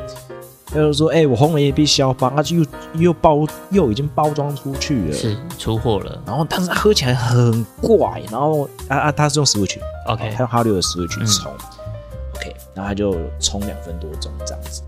[0.68, 2.66] 他就说：“哎，我红了一批消防，他就又
[2.96, 6.20] 又包又已经包装出去了，是出货了。
[6.26, 8.20] 然后，但是喝起来很怪。
[8.32, 11.54] 然后啊啊，他是用 Switch，OK，他用哈六的 Switch 冲
[12.36, 14.82] ，OK，然后他就冲两分多钟这样子。”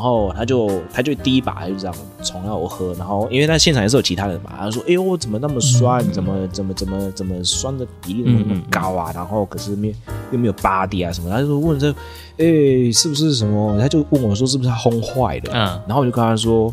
[0.00, 6.02] 然后他就他就第一把他就这样冲让我喝，然后因为他现场也是有其他人嘛，他说：“哎呦，我怎么那么酸？
[6.10, 9.12] 怎么怎么怎么怎么酸的比例怎么那么高啊？
[9.14, 9.94] 然后可是没
[10.32, 11.90] 又没有 body 啊什么？”他就问这，
[12.38, 13.78] 哎，是不是什么？
[13.78, 16.72] 他就问我说：“是不是他烘坏了？”嗯，然后我就跟他说：“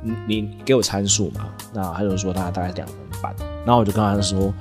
[0.00, 3.34] 你你给我参数嘛？”那他就说他大概两分半。
[3.66, 4.54] 然后我就跟他说：“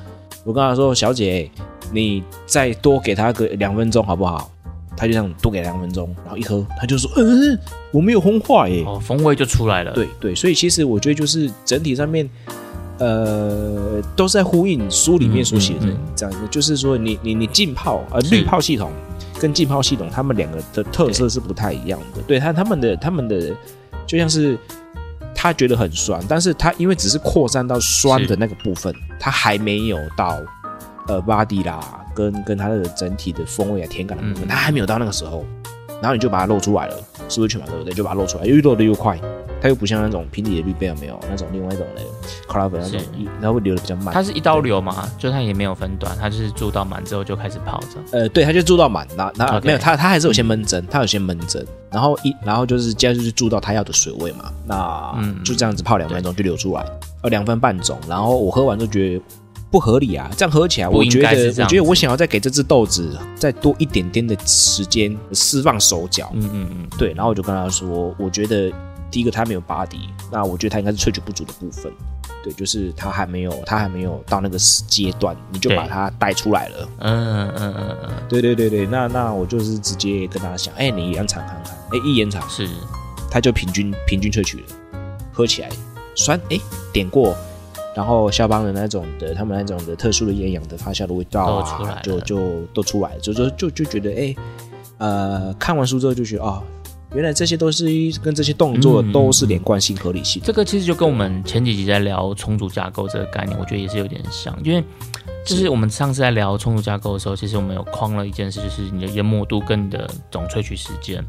[0.44, 1.52] 我跟他说，小姐，
[1.94, 4.50] 你再多给他个两分钟好不好？”
[4.96, 7.58] 他就这样多给两分钟，然后一喝，他就说：“嗯，
[7.92, 9.92] 我没有烘化耶。”哦，风味就出来了。
[9.94, 12.30] 对对，所以其实我觉得就是整体上面，
[13.00, 18.92] 呃，都是在呼应书里面所写的这样子，就是说你你你浸泡呃滤泡系统
[19.40, 22.22] 跟浸泡系统，他们两个的特色是不太一样的。
[22.28, 23.56] 对他他们的他们的
[24.06, 24.58] 就像是
[25.34, 30.38] 他觉得很酸，但是他因为只是扩散到酸的那个部分，他还没有到
[31.08, 32.01] 呃巴迪啦。
[32.14, 35.46] 跟跟它的整体的风味啊、甜感的部分，它还没有到那个时候，
[36.02, 36.96] 然后你就把它露出来了，
[37.30, 37.68] 是不是全嘛？
[37.70, 37.94] 对不对？
[37.94, 39.20] 就把它露出来，又露的又快，
[39.62, 43.02] 它又不像那种平底的绿贝，没有那种另外一种的 c l a v e r 那种，
[43.42, 44.14] 它会流的比较慢。
[44.14, 48.20] 它是一刀流嘛，就它也没有分段，它就是注到满之后就开始泡着。
[48.20, 55.14] 呃，对，它就注到满，那那没有，它它还是有些闷蒸，它有些闷蒸，然后一然后就是接着就是注到它要的水位嘛，那
[55.46, 56.84] 就这样子泡两分钟就流出来，
[57.22, 59.24] 呃，两分半钟，然后我喝完就觉得。
[59.72, 60.30] 不合理啊！
[60.38, 66.30] 这样喝起来，我觉得，我觉得我想要再给这只豆子再多一点点的时间释放手脚。
[66.34, 67.14] 嗯嗯嗯，对。
[67.14, 68.70] 然后我就跟他说，我觉得
[69.10, 71.92] 第一个它没有巴迪，那我觉得它应该是萃取不足的部分。
[72.44, 76.90] 对，就是它还没有，它还没有到那个阶段，你就把它带出来了。
[76.98, 82.68] 嗯嗯嗯嗯，对对对对，那那我就是直接跟他讲，哎，你延长看看，哎，一延长是，
[83.30, 84.64] 它就平均平均萃取了，
[85.32, 85.70] 喝起来
[86.16, 86.60] 酸，哎，
[86.92, 87.36] 点过。
[87.96, 94.36] 然后肖邦的那种的，他们那种的特殊的厌氧的发酵的味道啊，就就都出来，就就就就觉得哎，
[94.98, 96.64] 呃，看完书之后就觉得哦，
[97.14, 100.42] 原来这些都是一跟这些动作都是连贯性、合理性。
[100.46, 104.82] 这个其实就跟我们前几集在聊重组架构这个概念，我觉得也是有点像，因为
[105.46, 111.22] 就是我们上次在聊重组架构的时候，其实我们有框了一件事，就是你的淹没度跟你的总萃取时间。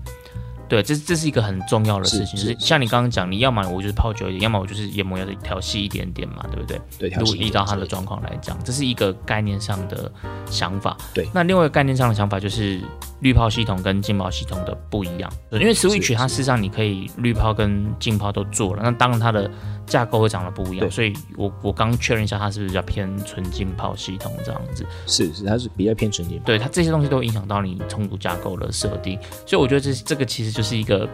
[0.68, 6.80] 对，这这是一个很重要的事情，就是像你刚刚讲，你要么我就是泡久一点，要么我就是研磨要调细一点点嘛，对不对？
[6.98, 10.10] 对，如果依照他的状况来讲，这是一个概念上的
[10.46, 10.96] 想法。
[11.12, 12.80] 对，那另外一个概念上的想法就是
[13.20, 19.50] 滤泡系统跟浸泡系统的不一样，因为 Switch 它事实上你可以滤泡跟浸泡都做了，那当然它的。
[19.86, 24.86] 架构会长得不一样，所以我我刚确认一下，它是不是比较偏纯浸泡系统这样子？
[25.06, 26.38] 是是，它是比较偏纯净。
[26.40, 31.08] 对它这些东西都影响到你充足架构的设定，所以我觉得这这个其实就是一个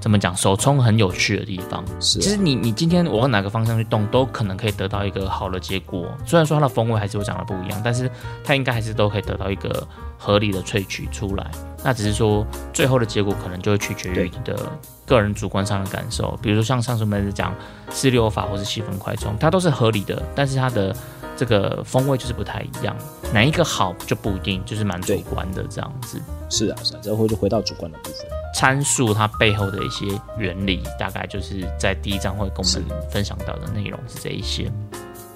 [0.00, 1.84] 怎么讲，手冲很有趣的地方。
[2.00, 6.08] 是，其实你你今天我往哪个方向去动，都可能可以得到一个好的结果。
[6.24, 8.10] 虽然说它的风味还是会长得不一样，但是
[8.42, 11.50] 它应该还是都可以得到一个合理的萃取出来。
[11.84, 14.56] 那只是说最后的结果可能就会取决于你的。
[15.08, 17.54] 个人主观上的感受，比如说像上次我们讲
[17.90, 20.94] 四六法或是细分快充，它都是合理的，但是它的
[21.34, 22.94] 这个风味就是不太一样，
[23.32, 26.20] 哪一个好就不一定，就是蛮主观的这样子。
[26.50, 28.26] 是啊，是啊，这会就回到主观的部分。
[28.54, 30.06] 参数它背后的一些
[30.38, 34.70] 原理，大概就是在第一章会跟我们分享到的内容是这一些。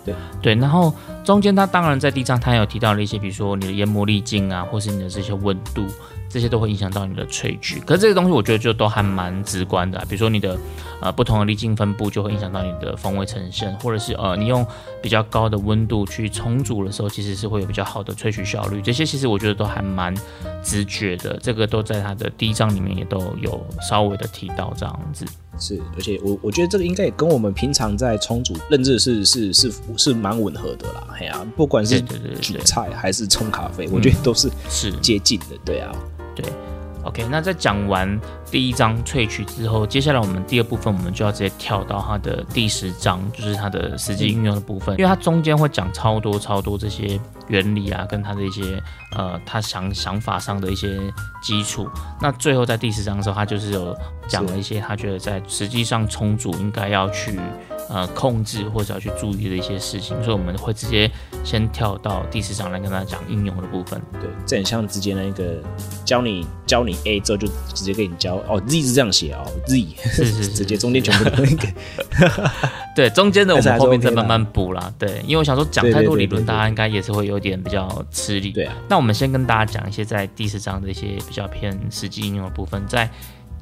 [0.04, 5.86] 对对，然后中间它当然在第一章它有提到了一些，比如说你的研磨粒径啊，或是你的这些温度。
[6.32, 10.58] 这些都会影响到你的萃取，可是这些东西我觉得就都还蛮直观的，比如说你的
[11.02, 14.66] 呃不同的粒径分布就会影响到你的风味呈现，或者是呃你用
[15.02, 18.80] 比较高的温度去冲煮的时候，其实是会有比较好的萃取效率。
[18.80, 20.14] 这些其实我觉得都还蛮
[20.62, 25.26] 直觉的，这个都在它的第一章里面也都有稍微的提到这样子。
[25.58, 31.06] 是，而且我我觉得这个应该也跟我们平常在冲煮认知是是是是蛮吻合的啦。
[31.12, 35.92] 哎呀，不管是煮菜还是冲咖啡，我觉得都是是接近的，对啊。
[36.34, 36.44] 对
[37.04, 47.18] ，OK，那在讲完第一章萃取之后，接下来我们第二部分，我们就要直接跳到它的第十章，就是它的实际运用的部分，因为它中间会讲超多超多这些
[47.48, 48.82] 原理啊，跟它的一些
[49.16, 50.98] 呃，他想想法上的一些
[51.42, 51.88] 基础。
[52.20, 53.96] 那最后在第十章的时候，他就是有
[54.28, 57.38] 讲了一些他觉得在实际上充足应该要去。
[57.88, 61.10] 呃，控制或者要去注意的一些事情，所以我们会直接
[61.44, 64.00] 先跳到第四章来跟大家讲应用的部分。
[64.12, 65.56] 对，这很像直接那个
[66.04, 71.68] 教你教你 A 之后就直接给你教哦，Z 是这样写哦，Z 是是 直接中间全部都那个。
[72.96, 74.92] 对，中间的我们后面再慢慢补啦。
[74.98, 78.50] 对，因为我想说讲太多理论，大家应该也是会有点比较吃力。
[78.52, 83.10] 对啊，那我们先跟大家讲一些在第四章的一些比较偏实际应用的部分，在。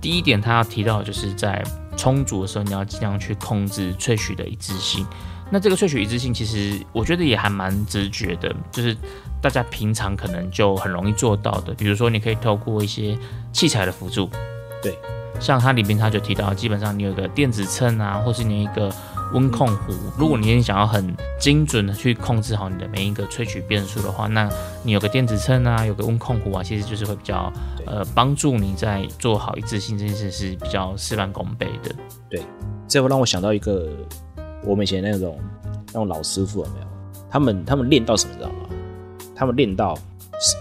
[0.03, 1.63] 第一点，他要提到的就是在
[1.97, 5.07] 冲煮的时候，你要尽量去控制萃取的一致性。
[5.51, 8.97] 那这个萃取一致性，其实我觉得也还蛮直觉的，就是
[9.43, 11.75] 大家平常可能就很容易做到的。
[11.75, 13.19] 比如说，你可以透过一些
[13.53, 14.31] 器材的辅助，
[14.83, 14.97] 对，
[15.41, 18.91] 像它里面它就提到，基本上你有一个电子秤啊，或是你一个。
[19.33, 24.49] 温控壶，如果你也想要很精准的去控制好你的每一个萃取变数的话，那
[24.83, 27.53] 你有个电子秤啊，有个温控壶啊，其实就是会比较
[27.87, 31.95] 呃帮助你在做好一致性这件事是比较事半功倍的。
[32.29, 32.43] 对，
[32.89, 33.89] 这会让我想到一个
[34.65, 35.39] 我们以前那种
[35.89, 36.87] 那种老师傅有没有？
[37.31, 38.69] 他们他们练到什么知道吗？
[39.35, 39.97] 他们练到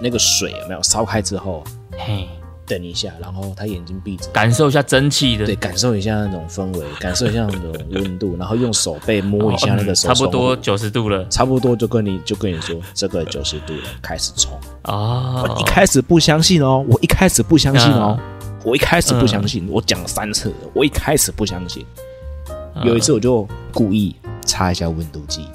[0.01, 1.63] 那个水有没有烧开之后，
[1.97, 2.29] 嘿。
[2.69, 14.51] 等一下，然后他眼睛闭着，感受一下蒸汽的，对，感受一下那种氛围，感受一下那种温度，然后用手背摸一下那个手，差不多九十度了，差不多就跟你就跟你说这个九十度了，开始冲。
[14.83, 15.41] 啊！
[15.41, 18.19] 我一开始不相信哦，我一开始不相信哦，
[18.63, 21.83] 我一开始不相信，我讲了三次，我一开始不相信，
[22.83, 25.47] 有一次我就故意插一下温度计，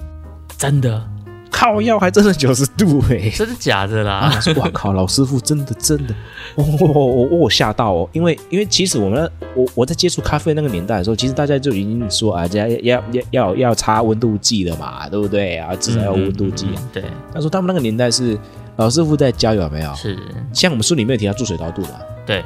[0.59, 1.13] 真的。
[1.56, 4.28] 靠药还真的九十度哎， 真的假的啦？
[4.56, 6.12] 哇靠，老师傅真的真的，
[6.56, 15.72] 我我我我吓到哦，因为因为其实我们我我在接触咖啡那个年代的时候，其实大家就已经说啊，要要要要要插温度计了嘛，对不对啊？
[15.76, 16.66] 至少要温度计。
[16.92, 18.36] 对，他说他们那个年代是
[18.74, 19.94] 老师傅在教有没有？
[19.94, 20.18] 是，
[20.52, 22.00] 像我们书里面提到注水高度嘛？
[22.26, 22.42] 对。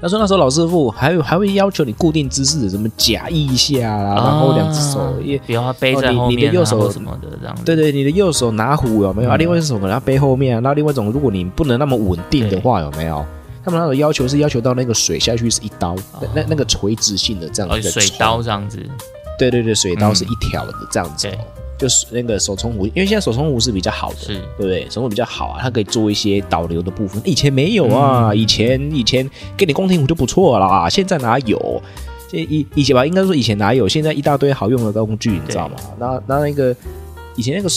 [0.00, 7.56] 他说：“那时候老师傅还有还会要求你固定姿势，什么夹一下啦，然后两只手也，比如背在后面，你的右手什么的这样。
[7.64, 9.30] 对对，你的右手拿壶有没有？
[9.30, 10.60] 啊，另外一只手可能要背后面啊。
[10.60, 13.24] 那另外一种，如果你不能那么稳定的话，有没有？
[13.64, 15.96] 他们那种要求是要求到那个水下去是一刀，
[16.34, 18.78] 那那个垂直性的这样子，水刀这样子。
[19.38, 21.28] 对对对，水刀是一条的这样子。”
[21.78, 24.84] 就是那个手冲壶，因为现在手冲壶是比较好的，对不对？
[24.84, 27.20] 手冲壶比较好啊，它可以做一些导流的部分。
[27.24, 31.82] 以前没有啊，以前以前给你宫廷壶就不错了，现在哪有？
[32.28, 33.86] 这以以前吧，应该说以前哪有？
[33.86, 35.76] 现在一大堆好用的工具，你知道吗？
[35.98, 36.74] 那那那个
[37.36, 37.68] 以前那个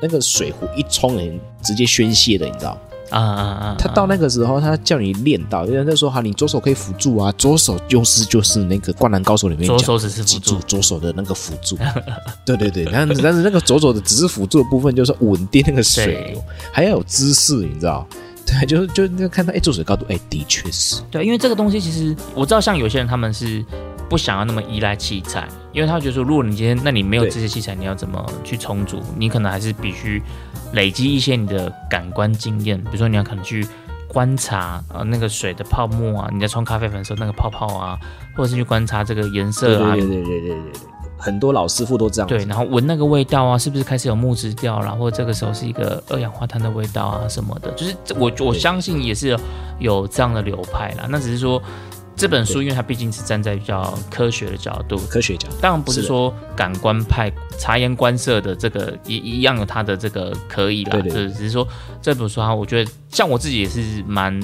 [0.00, 2.78] 那个水壶一冲，人直接宣泄的，你知道？
[3.10, 3.76] 啊啊啊！
[3.78, 11.76] 他到那个时候，他叫你练到，有人在说哈，你左手可以辅助啊，左手就是就是那个灌篮高手里面左手只是辅助，左手的那个辅助。
[12.44, 18.06] 对对对，但但是那个左手的只是辅助的部分，就是稳定那个水流，还要有姿势，你知道？
[18.46, 21.00] 对，就是就那看到哎，注水高度，哎，的确是。
[21.10, 23.64] 对，因为这个东西其实我知道，像有些人他们是。
[24.10, 29.00] 不想要那么依赖器材，因为他觉得说，如果你今天那你没有这些器材，你要怎么去充足？
[29.16, 30.20] 你可能还是必须
[30.72, 33.64] 累积一些你的感官经验，比如说你要可能去
[34.08, 37.96] 观察呃那个水的泡沫啊，你在冲咖啡粉的时候那个泡泡啊，
[38.34, 40.72] 或者是去观察这个颜色啊，对对对对对对，
[41.16, 42.26] 很多老师傅都这样。
[42.28, 49.38] 对，然后闻那个味道啊，是不是开始有木质调了，或者这个时候是一个二氧化碳的味道啊什么的，就是我我相信也是
[49.78, 51.62] 有这样的流派啦，那只是说。
[52.20, 61.66] 这本书，因为它毕竟是站在比较科学的角度，科学角，当然不是说感官派察言观色的这个一一样有它的这个可以啦，对对，只是说
[62.02, 64.38] 这本书啊，我觉得像我自己也是蛮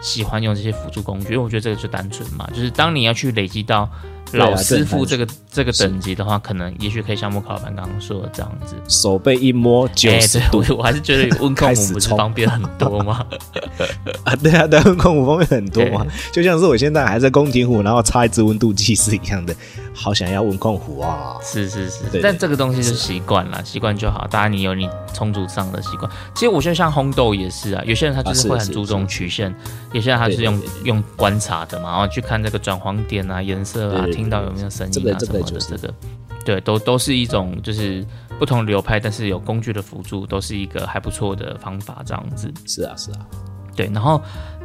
[0.00, 3.88] 喜欢用这些辅助工具，因为我觉得这个就单纯嘛，就是当你要去累积到。
[4.34, 13.24] 老师傅这个这个等级的话，可能也许可以像木考老板刚刚说的这样子，手背一摸九十度，我还是觉得温控壶不是方便很多吗？
[14.24, 19.54] 啊，对啊，对，温控壶方便很多嘛，就像是我现在还在宫廷壶，然后插一支温度计是一样的。
[19.94, 21.36] 好想要温控壶啊！
[21.42, 24.26] 是是是，但这个东西是习惯了，习惯就好。
[24.30, 26.10] 当然你有你充足上的习惯。
[26.34, 29.54] 其实我觉得像烘豆也是啊，有些人他就是会很注重曲线，
[29.92, 35.60] 有些人他是用用观察的嘛，然后去看这个转黄点啊、颜色啊，听到有没有声音啊什么的。
[35.60, 35.94] 这个
[36.44, 38.04] 对，都都是一种就是
[38.38, 42.02] 不同流派，但是有工具的辅助，都是一个还不错的方法。
[42.04, 43.18] 这样子是啊是啊，
[43.74, 43.86] 对。
[43.92, 44.20] 然后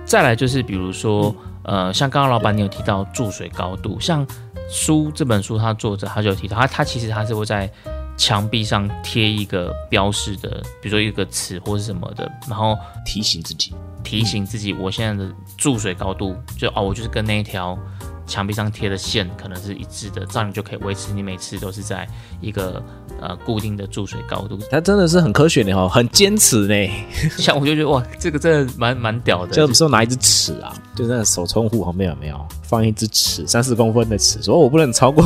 [0.05, 4.25] 再来就是比如说呃，像刚刚老板你有提到注水高度，像。
[4.69, 7.71] 书这本书，它作者他就提到，他他其实他是会在
[8.17, 17.79] 墙壁上贴一个标示的，比如说一个词或是什么的，然后提醒自己，提醒自己，我现在的注水高度，就哦，我就是跟那一条
[18.27, 22.07] 墙壁上贴的线可能是一致的，这样你就可以维持你每次都是在
[22.41, 22.83] 一个
[23.21, 24.59] 呃固定的注水高度。
[24.69, 26.75] 它真的是很科学的哦，很坚持呢。
[27.39, 29.53] 像我就觉得哇，这个真的蛮蛮屌的。
[29.53, 35.23] 就时候拿一支尺啊，就那个手冲壶旁边有没有放一支尺，三四公分的尺，说我不能超过。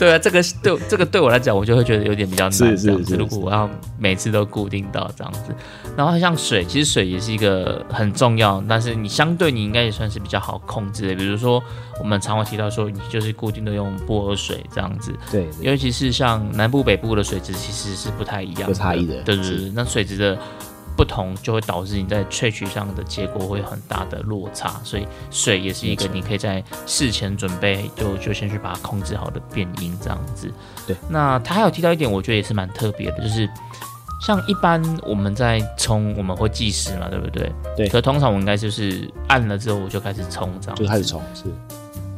[0.00, 2.52] 对啊，这个对这个对我来讲，我就会觉得有点比较难。
[2.52, 5.54] 是是是，如果我要每次都固定到这样子，
[5.94, 11.14] 然后像水，其实水也是一个很重要，但是你相对你应该也算是比较好控制的。
[11.14, 11.62] 比如说，
[12.00, 15.12] 我们常会提到说，你就是固定的用波尔水这样子。
[15.30, 19.20] 对，尤其是像南部北部的水质其实是不太一样，有差异的。
[19.22, 20.38] 对对对，那水质的。
[20.96, 30.52] 不同就会导致你在萃取上的结果会有很大的落差，所以水也是一个你可以在事前准备，就就先去把它控制好的变音这样子。
[30.86, 33.48] 对，那他还有提到一点，我觉得也是蛮特别的，就是
[34.20, 37.50] 像一般我们在冲，我们会计时嘛，对不对？
[37.76, 37.88] 对。
[37.88, 41.44] 可通常我应该就是按了之后我就开始冲这样，就开始冲是。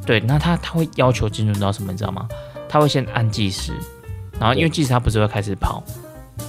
[0.05, 2.27] 对，那他他会要求精准到什么，你知道吗？
[2.69, 3.73] 他会先按计时，
[4.41, 5.81] 然后因为计时他不是会开始跑。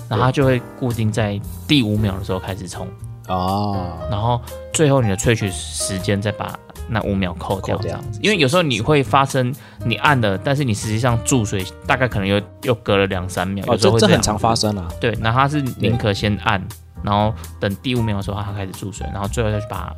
[0.09, 2.87] 然后它就会固定在第五秒的时候开始冲。
[3.29, 4.41] 哦，然后
[4.73, 14.89] 最后你的萃取时间再把那五秒扣掉这样子，因为有时候你会发生你按了，但是你实际上注水大概可能又又隔了两三秒，哦，这这很常发生啊。
[14.99, 16.61] 对，那它是宁可先按，
[17.01, 19.95] 然后等第五秒的时候它开始注水，然后最后再去把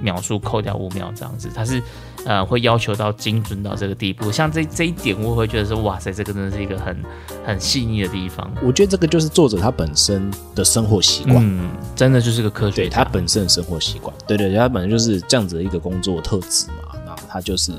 [0.00, 1.82] 秒数扣掉五秒这样子，它是。
[2.26, 6.96] 呃，会要求到精准到这个地步，像这这一点，我会觉得说，哇塞，这个真的是一个很
[7.44, 8.50] 很细腻的地方。
[8.62, 17.74] 我觉得这个就是作者他本身的生活习惯，嗯，真的就是个科学，对他本身的生活习惯，对对，他本身就是这样子的一个工作特质嘛，那他就是。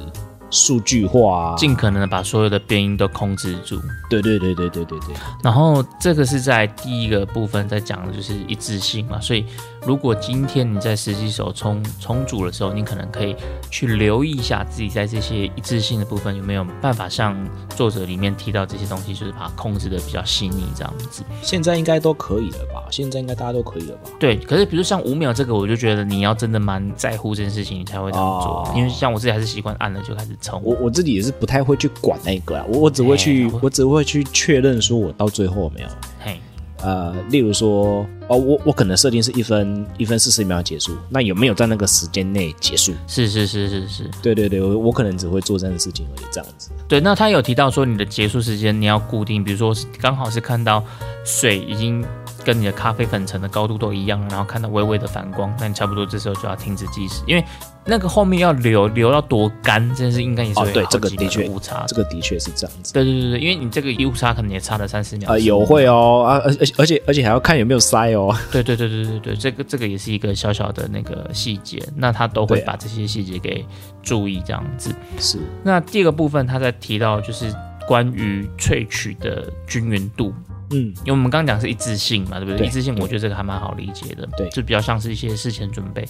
[0.51, 3.81] 数据化，尽可能的把所有的变音都控制住。
[4.09, 5.15] 对对对对对对对。
[5.43, 9.43] 然后这个是在第一个部分在讲的就是一致性嘛，所以
[9.85, 13.35] 如果今天你在实际手冲冲煮的时候，你可能可以
[13.69, 17.37] 去留意一下自己在这些一致性的部分有没有办法像
[17.75, 21.23] 作者里面提到这些东西，就是把它控制的比较细腻这样子。
[21.43, 22.83] 现在应该都可以了吧？
[22.89, 24.09] 现在应该大家都可以了吧？
[24.19, 24.37] 对。
[24.37, 28.73] 可是比如像五秒这个，我就觉得你要真的蛮在乎这件事情，你才会这样做。
[28.75, 30.59] 因为像我自己还是习惯按了就开始冲。
[30.63, 35.87] 我我自己也是不太会去管那个啊，我我只会去，我只会去确认说我到最后没有。
[36.19, 36.39] 嘿，
[36.85, 42.93] 呃，例如说，哦，我我可能设定是一分一分四十秒结束，那有没有在那个时间内结束？
[43.07, 46.69] 是是是是是，对对对，我我可能只会做这样的事情而已，这样子。
[46.87, 50.83] 对，那他有提到说你的结束时间你要固定，比如说刚好是看到
[51.25, 52.05] 水已经。
[52.45, 57.43] 跟你的咖啡粉层的高度都一样，然后看到微微的反光，那你差不多这时候就要停止计时，因为
[57.83, 62.93] 那个后面要流流到多干，这件事应该也是对这个的确误差，这个的确是这样子。
[62.93, 68.35] 对对对对，因为你这个误差可能也差了三十秒啊，有会哦啊，而而而且而且还要看有没有塞哦。
[68.51, 73.65] 对对对对对对，这个这个也是一个小小的那个细节，那他都会把这些细节给
[74.03, 74.93] 注意这样子。
[75.17, 75.39] 是。
[75.63, 77.53] 那第二个部分他在提到就是
[77.87, 80.33] 关于萃取的均匀度。
[80.71, 82.65] 嗯，因为我们刚刚讲是一致性嘛，对不对？
[82.65, 84.27] 一致性，我觉得这个还蛮好理解的。
[84.35, 86.07] 对，就比较像是一些事前准备。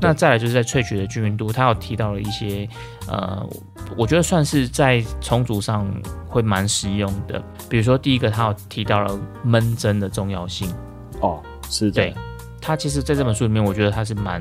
[0.00, 2.68] 那再来就是在萃取的均匀度，他有提到了一些，
[3.08, 3.46] 呃，
[3.96, 5.90] 我觉得算是在重组上
[6.26, 7.42] 会蛮实用的。
[7.68, 10.72] 比如说第一个，他有提到了闷蒸的重要性。
[11.20, 12.14] 哦，是对。
[12.60, 14.40] 他其实在这本书里面，我觉得他是蛮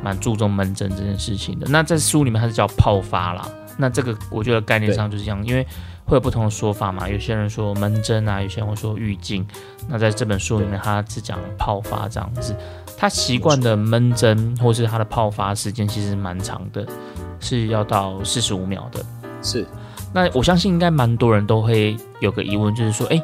[0.00, 1.66] 蛮注重闷蒸这件事情的。
[1.68, 3.48] 那在书里面，他是叫泡发啦。
[3.78, 5.66] 那这个我觉得概念上就是这样，因为。
[6.08, 7.06] 会有不同的说法嘛？
[7.06, 9.46] 有些人说闷蒸啊，有些人会说预浸。
[9.86, 12.56] 那在这本书里面，他只讲泡发这样子。
[12.96, 16.86] 他习惯的闷蒸或是他的泡发时间其实蛮长的，
[17.40, 19.04] 是要到四十五秒的。
[19.42, 19.66] 是。
[20.14, 23.22] 那我相信应该蛮多人都会有个疑问，就是说，哎，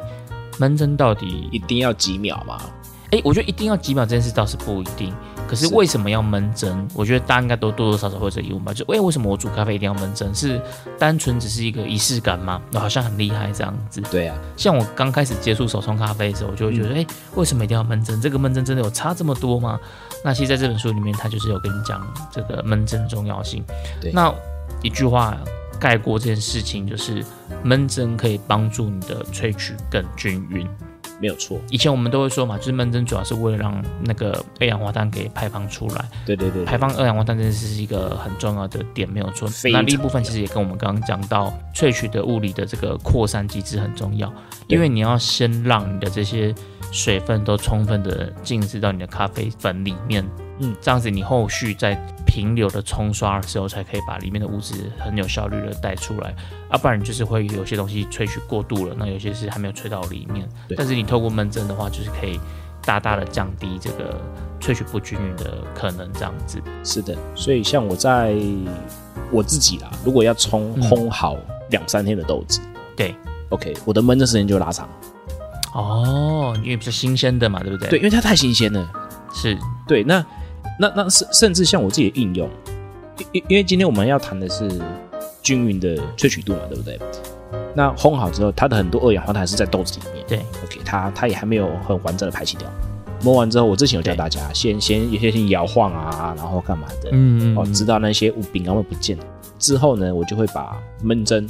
[0.59, 2.61] 闷蒸到底一定要几秒吗？
[3.09, 5.11] 哎，我觉得一定要几秒这件事倒是不一定。
[5.47, 6.87] 可是为什么要闷蒸？
[6.93, 8.73] 我觉得大家应该都多多少少会有这疑问吧。
[8.73, 10.33] 就哎，为什么我煮咖啡一定要闷蒸？
[10.33, 10.59] 是
[10.97, 12.61] 单纯只是一个仪式感吗？
[12.73, 14.01] 我好像很厉害这样子。
[14.11, 18.19] 对啊，像我刚开始接触手冲咖啡的时候，我就会觉得，哎，为什么一定要闷蒸？
[18.19, 19.79] 这个闷蒸真的有差这么多吗？
[20.23, 23.63] 那其实在这本书里面，他就是有跟你讲这个闷蒸的重要性。
[24.01, 24.33] 对，那
[24.81, 25.37] 一句话
[25.79, 27.23] 概括这件事情，就是
[27.63, 30.67] 闷蒸可以帮助你的萃取更均匀。
[31.19, 36.05] 没有错，以前我们都会说嘛，就是闷蒸主要是为了让那个二氧化碳给排放出来。
[36.25, 39.49] 对对对，排放二氧化碳真的是一个很重要的点，没有错。
[39.71, 44.31] 那另一部分其实也跟我们刚刚讲到萃取的物理的这个扩散机制很重要，
[44.67, 46.53] 因为你要先让你的这些
[46.95, 50.25] 水分都充分的浸湿到你的咖啡粉里面。
[50.59, 51.93] 嗯，这样子你后续在
[52.25, 56.33] 平流的冲刷的时候，才可以把里面的物质很有效率的带出来，
[56.71, 60.47] 要不然就是会有些东西萃取过度了，那有些是还没有萃到里面。
[60.77, 62.39] 但是你透过闷蒸的话，就是可以
[62.85, 64.17] 大大的降低这个
[64.61, 66.61] 萃取不均匀的可能，这样子。
[66.85, 68.33] 是的，所以像我在
[69.29, 71.35] 我自己啦，如果要冲烘好
[71.69, 72.61] 两三天的豆子，
[72.95, 73.13] 对
[73.49, 74.87] ，OK，我的闷蒸时间就拉长。
[75.75, 77.89] 哦，因为比较新鲜的嘛，对不对？
[77.89, 78.89] 对，因为它太新鲜了。
[79.33, 80.25] 是，对，那
[80.79, 82.49] 那那甚甚至像我自己的应用，
[83.33, 84.69] 因因为今天我们要谈的是
[85.43, 86.97] 均匀的萃取度嘛，对不对？
[87.75, 90.25] 那烘好之后，它的很多二氧化碳是在豆子里面。
[90.27, 92.67] 对，OK，它它也还没有很完整的排气掉。
[93.21, 99.17] 摸完之后，我之前有教大家，先先有些先摇晃啊，然后干嘛的，嗯嗯，哦，直到那些饼干会不见
[99.59, 101.45] 之后呢，我就会把焖蒸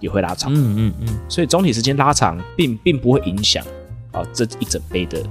[0.00, 0.52] 也会拉长。
[0.52, 3.64] 嗯嗯嗯，所以总体时间拉长，并并不会影响
[4.10, 5.22] 啊这一整杯的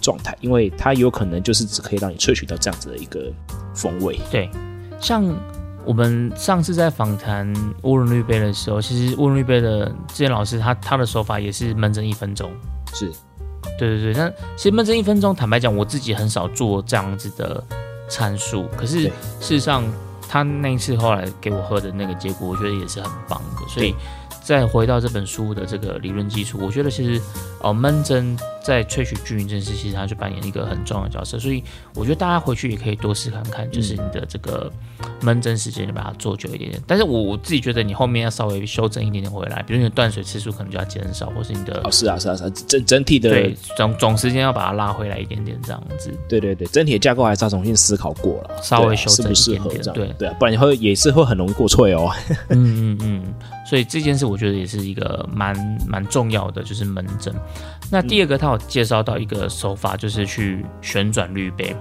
[0.00, 3.32] 状态，因为它有可能就是只可以让你萃取到这样子的一个
[3.74, 4.20] 风味。
[4.30, 4.48] 对，
[5.00, 5.34] 像。
[5.84, 7.50] 我们上次在访谈
[7.82, 12.50] 乌龙绿杯的时候，其实乌龙绿杯的志远老师他他的手法也是闷蒸一分钟，
[12.92, 13.10] 是，
[13.78, 14.12] 对对对。
[14.12, 17.64] 但其实闷蒸一分钟，坦白讲，我自己很少做这样子的
[18.06, 18.66] 参数。
[18.76, 19.10] 可是事
[19.40, 19.82] 实上，
[20.28, 23.66] 他那一次后来给我喝的那个结果，我觉得也是很棒的。
[23.68, 23.94] 所以
[24.42, 27.20] 再回到这本书的这个理论基础，我觉得其实
[27.60, 28.38] 哦闷蒸。
[28.68, 31.64] 在萃取均匀这件事，其实它就扮演一个很重要的角色，所以
[31.94, 34.70] 我觉得大家回去也可以多试看看，就是你的这个
[35.22, 36.82] 焖蒸时间，你把它做久一点点。
[36.86, 46.12] 但是我我自己觉得你后面要稍微修正一点点回来，比如你的断水次数可能就要减少，或是你的哦是啊是啊是啊，整整体的对总总时间要把它拉回来一点点这样子。
[46.28, 52.12] 对对对，整体的架构还是要重新思考过了，稍微修正一点点，对对啊，不然你会也是会很容易过脆哦。
[52.50, 53.34] 嗯嗯嗯，
[53.66, 55.56] 所以这件事我觉得也是一个蛮
[55.86, 57.34] 蛮重要的，就是焖蒸。
[57.90, 61.76] 那第二个，它有介绍到一个手法，就是去旋转滤杯。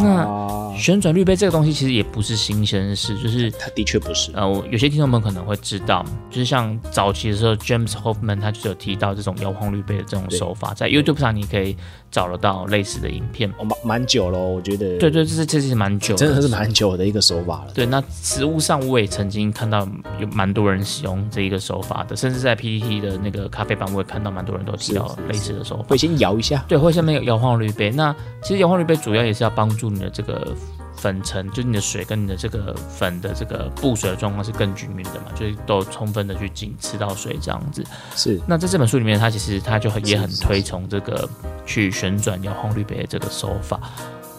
[0.00, 4.30] 那旋转滤杯这个东西其实也不是新鲜事，就是它的确不是。
[4.34, 11.74] 呃，我有些听众们可能会知道，就是像早期的时候，James Hoffman 他就有提到这种摇晃滤杯的这种手法，在 YouTube 上你可以
[12.10, 13.50] 找得到类似的影片。
[13.58, 14.98] 蛮蛮久了，我觉得。
[14.98, 17.72] 对对，这是这是蛮久，真的是蛮久的一个手法了。
[17.72, 19.88] 对，那实物上我也曾经看到
[20.20, 25.84] 有蛮多人使用这一个手法的，甚至在 PPT 的那个咖啡版，我也看到蛮多人都提到类似的手法。
[25.88, 27.90] 会先摇一下，对，会下面有摇晃滤杯。
[27.90, 30.56] 那其实摇晃滤杯主要也是要帮助你的这个。
[30.98, 37.84] 粉尘就是你的水跟你的这个粉的这个布水的状况是更均匀的嘛，就是都充分的去进吃到水这样子。
[38.14, 38.40] 是。
[38.46, 41.28] 那在这本书里面，它其实它就很也很推崇这个
[41.66, 43.78] 去旋转摇晃滤杯的这个手法。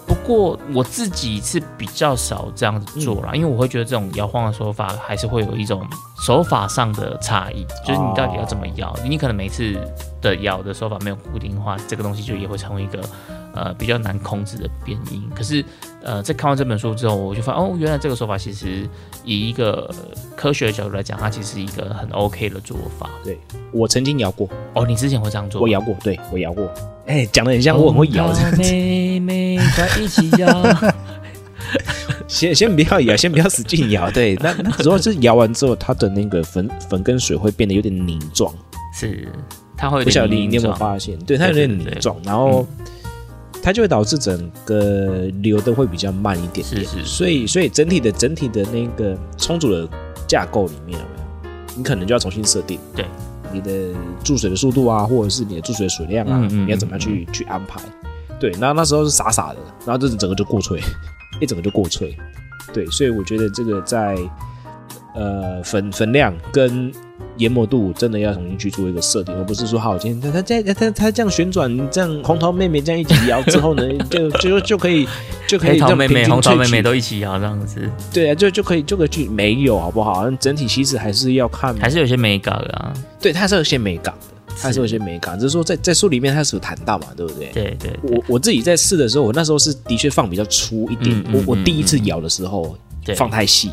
[0.08, 5.88] 不过我自己是比较少这样子做啦，因为我会觉得这种摇晃的手法还是会有一种
[6.26, 9.80] 手法上的差异，就是你到底要怎么摇，你可能每次
[10.20, 13.00] 的摇的手法没有固定化，这个东西就也会成为一个。
[13.58, 15.66] 呃，比较难控制的变音，可是，
[16.04, 18.88] 呃，在看完这本书之后，我就发现，哦，原来这个说法其实
[19.26, 19.90] 以一个
[20.36, 23.10] 科学的角度来讲，它其实是一个很 OK 的做法。
[23.24, 23.40] 对
[23.72, 25.60] 我曾经摇过，哦，你之前会这样做？
[25.60, 26.72] 我摇过，对我摇过。
[27.08, 28.62] 哎，讲的很像我很会摇这样子。
[28.62, 30.64] 妹妹在一起摇，
[32.28, 34.08] 先先不要摇，先不要使劲摇。
[34.14, 38.54] 对，那那主要是摇完之后，它的那个粉粉跟水会变得有点凝状。
[38.94, 39.28] 是，
[39.76, 41.18] 它会不晓得你有没有发现？
[41.26, 42.68] 对，它有点凝状，然后。
[43.62, 47.06] 它就会导致整个流的会比较慢一点点，是是。
[47.06, 49.88] 所以所以整体的整体的那个充足的
[50.28, 51.50] 架构里面有没有？
[51.76, 53.06] 你可能就要重新设定，对，
[53.52, 53.94] 你的
[54.24, 57.82] 注水的速度啊，或者是你的注水水量啊，你要怎么样去去安排？
[58.40, 60.82] 对，那那时候是傻傻的，然后这整个就过脆，
[61.42, 62.16] 一整个就过脆。
[62.74, 64.18] 对，所以我觉得这个在
[65.14, 66.92] 呃粉粉量跟。
[67.38, 75.08] 研磨度真的要重新去做一个设定，而不是说好，今天他他这他他这样旋转，这样红桃妹妹这样一起摇之后呢， 就就就可以
[75.48, 77.90] 就可以让妹妹红桃妹妹都一起摇这样子。
[78.12, 80.30] 对啊，就就可以就可以去没有好不好？
[80.32, 82.94] 整体其实还是要看，还是有些美感的啊。
[83.22, 87.52] 对，它是有些美感的，它是有些美感，只是说在在书里面它是有谈到嘛，对不对？
[87.54, 87.92] 对对。
[88.04, 91.24] 我我自己在试的时候，我那时候是的确放比较粗一点。
[91.34, 92.76] 我我第一次摇的时候
[93.16, 93.72] 放太细，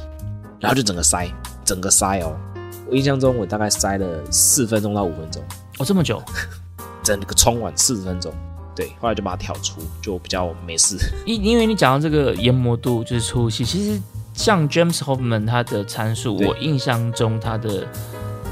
[0.60, 1.26] 然后就整个塞，
[1.64, 2.36] 整个塞哦。
[2.94, 5.42] 我印象中，我大概塞了四分钟到五分钟，
[5.78, 6.22] 哦，这么久，
[7.02, 8.32] 整个冲完四十分钟，
[8.72, 10.96] 对，后来就把它挑出，就比较没事。
[11.26, 14.00] 因因为你讲到这个研磨度就是粗细，其实
[14.32, 17.84] 像 James Hoffman 他的参数，我印象中他的。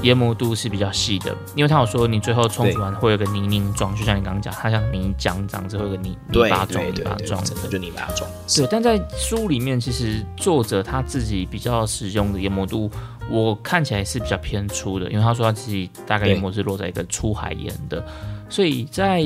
[0.01, 8.29] 研磨度是比较细的，因为他有说你最后冲煮完会有个泥泞状，就像你刚刚讲，它像泥浆这样子，会有个泥泥巴状、泥巴状的，就泥巴状。
[8.53, 12.91] 对，但在书里面，其实作者他自己比较使用的研磨度，
[13.33, 18.05] 我看起来是比较偏粗的，因为他说他自己大概研磨是落在一个粗海盐的，
[18.47, 19.23] 所以在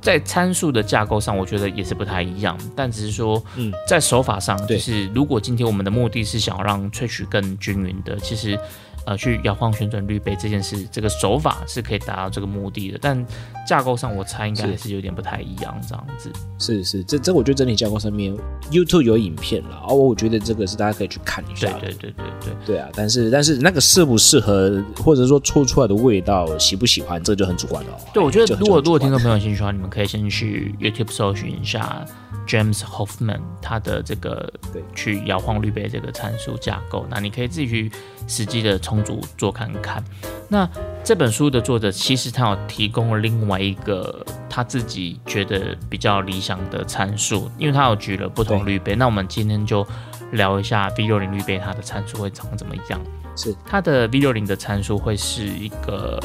[0.00, 8.58] 在参数的架构上，我觉得也是不太一样，但只是说，嗯，在手法上，就是如果今天我们的目的是想要让萃取更均匀的，其实。
[9.06, 12.98] 呃去摇晃旋转滤杯这件事，这个手法是可以达到这个目的的。
[13.00, 13.24] 但
[13.66, 16.32] 架构上，我猜应该还是有点不太一样，这样子。
[16.58, 18.36] 是是，这这我觉得整体架构上面
[18.70, 21.70] ，YouTube 有影片了，哦，我觉得这个是大家可以去看一下。
[21.78, 22.88] 对对对对对对啊！
[22.94, 27.98] 但是但是那个适不适合，或者说搓出来的味道喜不喜欢，这就很主观了。
[28.12, 32.04] 对，我觉得如果如果听众朋友有兴趣的话，你们可以先去 YouTube 搜寻一下
[32.46, 37.92] James Hoffman 他的这个对去摇晃滤杯这个参数架构，那你可以自己去
[38.26, 40.02] 实际的重组做看看。
[40.48, 40.68] 那
[41.02, 48.94] 这本书的作者其实他有提供了另外一个他自己觉得比较理想的参数，因为他有举了不同滤杯。
[48.94, 49.86] 那我们今天就
[50.32, 53.00] 聊一下 V 六零滤杯它的参数会长怎么样？
[53.36, 56.20] 是它的 V 六零的参数会是一个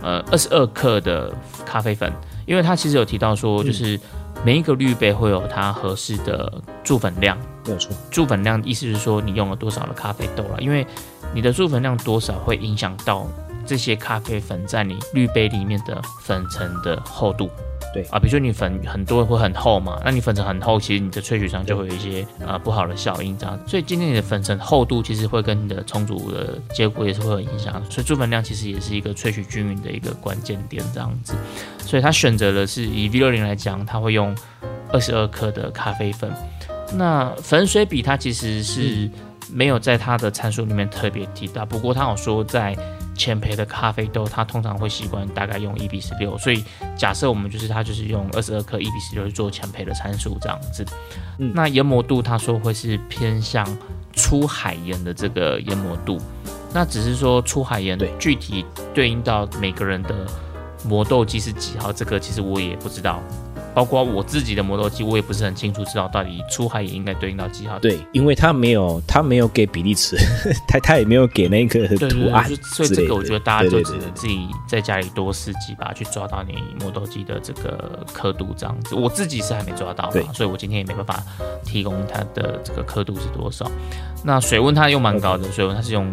[0.00, 1.34] 呃二十二克的
[1.66, 2.12] 咖啡粉，
[2.46, 3.98] 因为它其实有提到说，就是
[4.44, 7.94] 每一个滤杯会有它合适的注粉量，没有错。
[8.10, 10.86] 注粉量意思是说你用了多少的咖啡豆了，因为
[11.32, 13.26] 你的注粉量多少会影响到。
[13.64, 17.48] 这些咖啡粉在你滤杯里面的粉尘的厚度，
[17.92, 23.58] 对啊，比如说你粉很多会很厚嘛，那你粉尘很厚，其实你的萃取上就会有一些呃不好的效应这样。
[23.66, 31.34] 所以今天你的粉尘厚度其实会跟你的充足的结果也是会有影响，所以注粉量其实也是一个萃取均匀的一个关键点这样子。
[31.80, 34.34] 所以他选择的是以 V 六零来讲，他会用
[34.90, 36.32] 二十二克的咖啡粉。
[36.94, 39.10] 那粉水比它其实是
[39.50, 42.74] 没有在它的参数里面特别提到，不过他有说在。
[43.14, 46.64] 浅焙的咖啡豆，它通常会习惯大概用一比十六，所以
[46.96, 50.84] 假设我们就是它就是用二十二克一比十六去做浅焙的参数这样子。
[51.38, 53.66] 嗯，那研磨度他说会是偏向
[54.12, 56.18] 出海盐的这个研磨度，
[56.72, 60.26] 那只是说出海盐具体对应到每个人的
[60.84, 63.22] 磨豆机是几号，这个其实我也不知道。
[63.74, 67.78] 包括我自己的磨豆机，我也不是很清楚知道到底出海也应该对应到几号。
[67.78, 70.16] 对，因为他没有，他没有给比例尺，
[70.68, 78.94] 他 他也没有给那个图案，所以这个我觉得大家就只能自己在家里多试几把，去抓到你磨豆机的这个刻度这样子。
[78.94, 81.22] 我自己是还没抓到，嘛，所以我今天也没办法
[81.64, 83.70] 提供它的这个刻度是多少。
[84.22, 86.06] 那水温它又蛮高的，水温它是用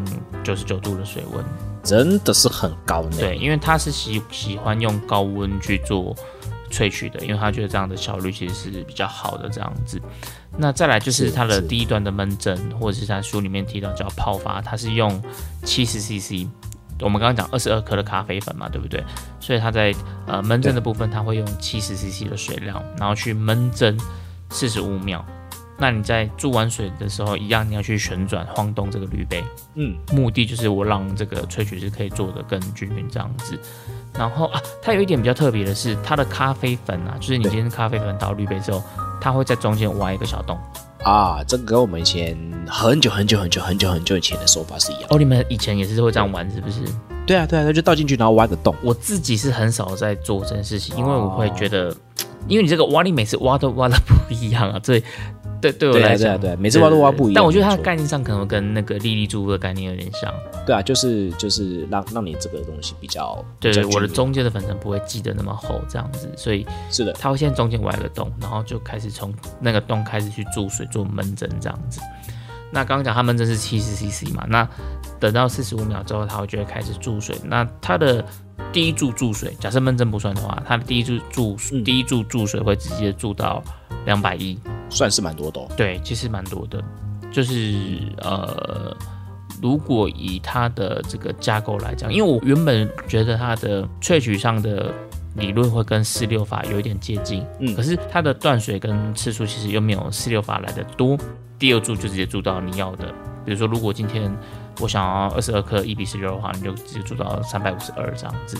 [0.44, 1.44] 九十九度的水温，
[1.84, 3.18] 真的是很高呢。
[3.20, 6.16] 对，因为它是喜喜欢用高温去做。
[6.70, 10.02] 萃取的，因为他觉得这样的效率其实是比较好的这样子。
[10.58, 15.22] 那再来就是它的第一段的闷蒸，或者是他书里面提到叫泡发，它是用
[15.64, 16.48] 七十 CC。
[17.02, 19.02] 我们刚刚讲二十二克的咖啡粉嘛，对不对？
[19.40, 19.96] 所以它在
[20.28, 23.98] 呃闷蒸的部分，它会用七十 CC 的水量，然后去闷蒸
[24.50, 25.26] 四十五秒。
[25.80, 29.42] 那你在注完水的时候，一样你要去旋转晃动这个滤杯，
[29.76, 33.58] 嗯，目的就是我让这个萃取是可以做的更均匀这样子。
[34.14, 38.84] 然后啊，它有一点比较特别的是，它的咖啡粉啊，就是你今天咖啡粉倒滤杯之后，
[39.22, 40.60] 它会在中间挖一个小洞
[41.04, 41.42] 啊。
[41.48, 45.06] 这个跟我们以前很久很久很久很久很久以前的手法是一样。
[45.12, 46.82] 哦，你们以前也是会这样玩是不是？
[47.26, 48.76] 对啊，对啊，那就倒进去，然后挖个洞。
[48.84, 51.96] 我自己是很少在做这件事情，因为我会觉得，
[52.48, 55.04] 因为你这个挖，你每次挖都挖的不一样啊，所以。
[55.62, 57.36] 对，对我来讲，对，每次挖都挖不一样。
[57.36, 60.34] 但我觉得它的概念上可能跟那个粒粒珠的概念有点像。
[60.66, 66.30] 对啊，就是就是让让你这个东西比较，对，我的中间的粉尘不会积得那么厚，这样子。
[66.38, 72.00] 所以是的，它会现在中间挖一个洞，然后就开始从那个洞开始去注水做闷蒸这样子。
[72.72, 74.68] 那刚刚讲它闷蒸是七十 CC 嘛，那
[75.20, 77.36] 等到四十五秒之后，它会就会开始注水。
[77.44, 78.24] 那它的
[78.72, 83.64] 第一注注水，假设闷蒸不算的话，它的第一注注第一注注水会直接注到
[84.06, 84.58] 两百一。
[84.92, 86.84] 算是蛮多的，对，其实蛮多的。
[87.32, 88.92] 就是呃，
[89.62, 94.92] 如果以它的这个架构来讲，因为我原本觉得它的萃取上的
[95.36, 101.16] 理论会跟四六法有一点接近，嗯，可是它的断水跟次数其实又没有四六法来的多。
[101.60, 103.06] 第二注就直接注到你要的，
[103.46, 104.36] 比如说如果今天
[104.82, 108.58] 我想要二十二克一比十六的话，你就直接注到三百五十二这样子。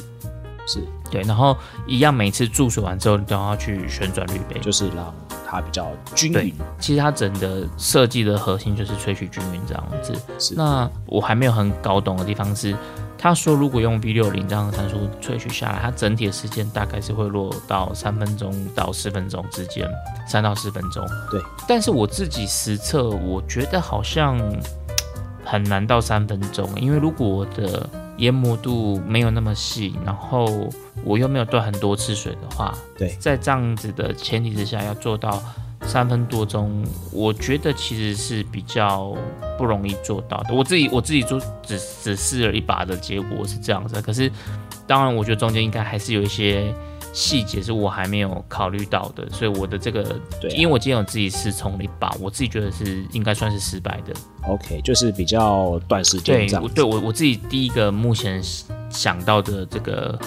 [0.70, 1.58] 是对，然后
[1.88, 5.14] 一样每次注水完之后，你都要去旋转滤杯，就是让。
[5.52, 10.14] 它比较均匀，其实它整个设计的核心就是萃取均匀这样子。
[10.38, 12.76] 是，那我还没有很搞懂的地方是，
[13.18, 19.90] 他说如果用 V 六零这样的参数萃取下来，它整体的时间大概是会落到三分钟到四分钟之间，
[20.28, 21.04] 三到四分钟。
[21.32, 24.40] 对，但是我自己实测，我觉得好像
[25.44, 27.90] 很难到三分钟，因为如果我的
[28.20, 30.70] 研磨度没有那么细，然后
[31.04, 35.42] 我又没有断很多次水的话，对，在这样子的前提之下，要做到
[35.84, 39.16] 三分多钟，我觉得其实是比较
[39.58, 40.54] 不容易做到的。
[40.54, 44.30] 我自己我自己做只只试了一把的结果是这样子，可是
[44.86, 46.74] 当然我觉得中间应该还是有一些
[47.14, 50.04] 细节是我还没有考虑到的，所以我的这个，
[50.40, 54.14] 对啊因为我今天有自己试冲了一把，我自己觉得是应该算是失败的。
[54.48, 56.70] OK，就是比较短时间对这，样子。
[56.70, 58.42] 我对我我自己第一个目前
[58.90, 60.18] 想到的这个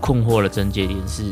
[0.00, 1.22] 困惑的症结点是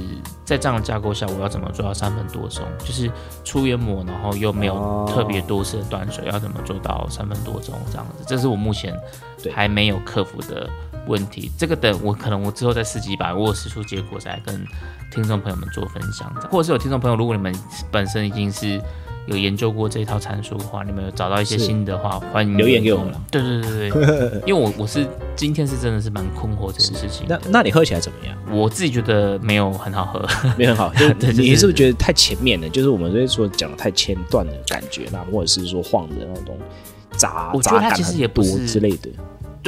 [0.45, 2.65] 在这样的架构下，我要怎么做到三分多钟？
[2.79, 3.11] 就是
[3.45, 8.25] 出研磨，然后又没有哦特别多次的断水，要怎么做到三分多钟这样子？
[8.27, 8.95] 这是我目前
[9.55, 10.69] 还没有克服的
[11.09, 11.51] 问题。
[11.59, 14.65] 这个等我可能我之后再试几把我有实出结果再跟
[15.11, 17.53] 听众朋友们做分享，或者是有听众朋友，如果你们
[17.91, 18.81] 本身已经是
[19.27, 23.13] 有研究过这一套参数的话，你们有找到一些新的话，欢迎留言给我们。
[23.31, 27.27] 对对对对， 因为我我是今天是真的是蛮困惑这件事情。
[27.29, 28.37] 那那你喝起来怎么样？
[28.51, 32.69] 我自己觉得没有很好喝，没有很好， 就是对就是你是不是觉得太前面了？
[32.69, 36.57] 就是我们这说讲的太前段的感觉啦，或者是说晃的那种
[37.17, 39.11] 杂杂感很多也不是之类的。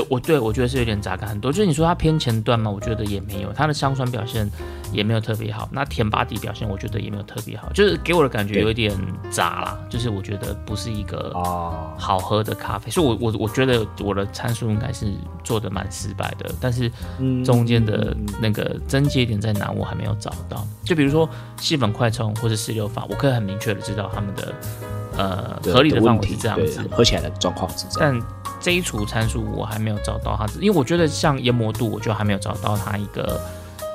[0.01, 1.53] 对我对我觉得是有点杂感很多。
[1.53, 4.51] 就是你说它偏前段嘛，我觉得也没有，它的香酸表现
[4.93, 8.97] 也没有特别好，那甜巴底表现我觉得也没有特别好，就是给我的感觉有一点
[9.31, 15.13] 杂啦，就是我觉得不是一个哦，好喝的咖啡，所以我我我觉得我的参数应该是
[15.45, 20.67] 做的蛮失败的，但是嗯中间的那个症结点在哪，我还没有找到。
[20.85, 21.29] 就比如说
[21.59, 24.55] 细粉快冲或者四六法，我可以很明确的知道他们的
[25.17, 28.13] 呃合理的范围是这样子，喝起来的状况是这样。
[28.13, 33.41] 但这一组参数我还没有找到它的，因为我觉得像研磨度，我就还没有找到它一个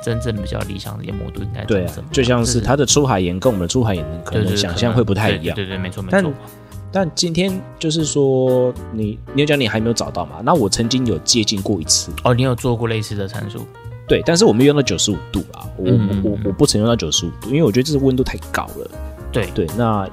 [0.03, 5.55] 真正比较理想的研磨度应该对啊长怎么，就像是它的出海盐跟我们的出海盐可能想象会不太一样。
[5.55, 6.33] 对对对，没错没错。
[6.91, 10.37] 但今天就是说，你你有讲你还没有找到嘛？
[10.43, 13.67] 那我曾经有接近过一次，哦，你有做过类似的参数？
[14.07, 15.91] 对，但是我没用到九十五度啊，我
[16.23, 18.89] 我我不曾用到九十五度，因为我觉得这是温度太高了。
[19.31, 20.07] 对对，那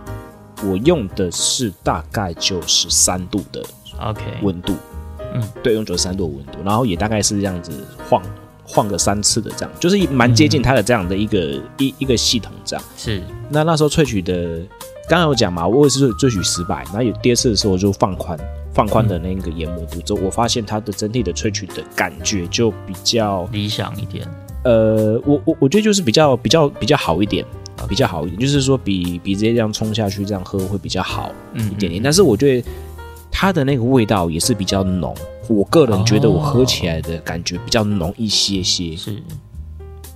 [0.64, 3.64] 我用的是大概九十三度的
[4.10, 4.74] ，OK，温度，
[5.34, 7.72] 嗯，对，用九十三度的温度，然后也大概是这样子
[8.08, 8.22] 晃
[8.64, 12.84] 晃个三次的这样，就是蛮接近它的这样的一个、一一个系统这样。
[12.96, 14.60] 是那那时候萃取的，
[15.08, 18.38] 刚刚有讲嘛，我也是萃取失败，然后有第二次的时候我就放宽
[18.72, 24.26] 放宽的那个研磨度之后，我发现它的整体的萃取的感觉就比较理想一点。
[24.64, 27.44] 呃，我我我觉得就是比较比较比较好一点
[27.88, 32.00] 比较好一点，就是说比比直接这样冲下去这样喝会比较好嗯，一点点。
[32.02, 32.68] 但是我觉得
[33.32, 35.12] 它的那个味道也是比较浓，
[35.48, 38.94] 我个人觉得我喝起来的感觉比较浓一些些。
[38.94, 39.10] 是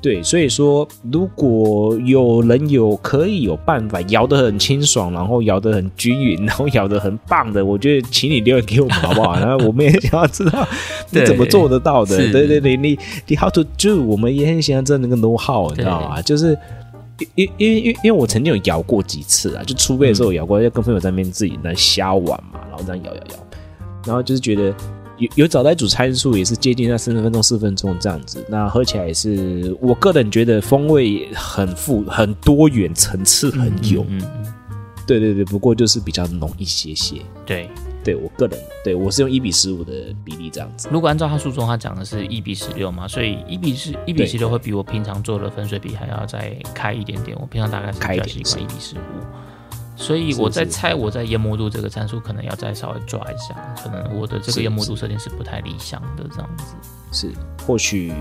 [0.01, 9.35] 对，所以说如果有人有可以有办法摇得很清爽，然后摇得很均匀，然后摇得很棒的，我觉得请你留言给我们好不好？
[9.41, 10.65] 然后我们也想要知道
[11.11, 12.17] 你怎么做得到的。
[12.31, 12.97] 对对对，你
[13.27, 16.23] 你 how to do，我们也很想要知道那个 know how，你知道吗？
[16.23, 16.57] 就是。
[17.19, 23.47] 因因因为因为因为我曾经有摇过几次啊，就出杯的时候有摇过，要跟朋友在那边自己在瞎玩嘛，然后这样摇摇摇，
[24.07, 24.75] 然后就是觉得
[25.19, 28.45] 有有找到一组参数，也是接近那三十分钟、四分钟这样子。
[28.49, 34.03] 那喝起来也是，我个人觉得风味很富、很多元，层次很有。
[34.03, 34.53] 嗯嗯嗯，
[35.07, 37.17] 对对对，不过就是比较浓一些些。
[37.47, 37.71] 对。
[38.07, 40.89] 对我个人，对我是用一比十五的比例这样子。
[40.93, 47.37] 如果按照他书中他讲的是一比十六嘛，所以一比十一比十六会比我平常做的分水比还要再开一点点。
[47.41, 49.01] 我平常大概是比较开一点习惯一比十五，
[49.97, 56.75] 所以我在猜我在研磨度这个参数可能要再稍微抓一下，可能我的这个研磨度设定是不太理想的这样子。
[57.13, 57.31] 是，
[57.67, 58.13] 或许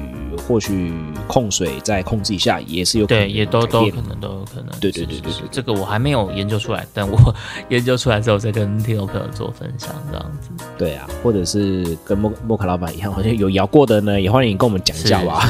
[0.47, 0.93] 或许
[1.27, 4.67] 控水再控制一下也是有可能对，也都都可能都有可能。
[4.79, 7.35] 对对对对对这个我还没有研究出来，但我
[7.67, 10.49] 研究出来之后再跟听众朋友做分享这样子。
[10.77, 15.45] 对啊，或者是跟莫莫卡老板一样，好像有摇过的呢，也欢迎跟我们讲一下吧。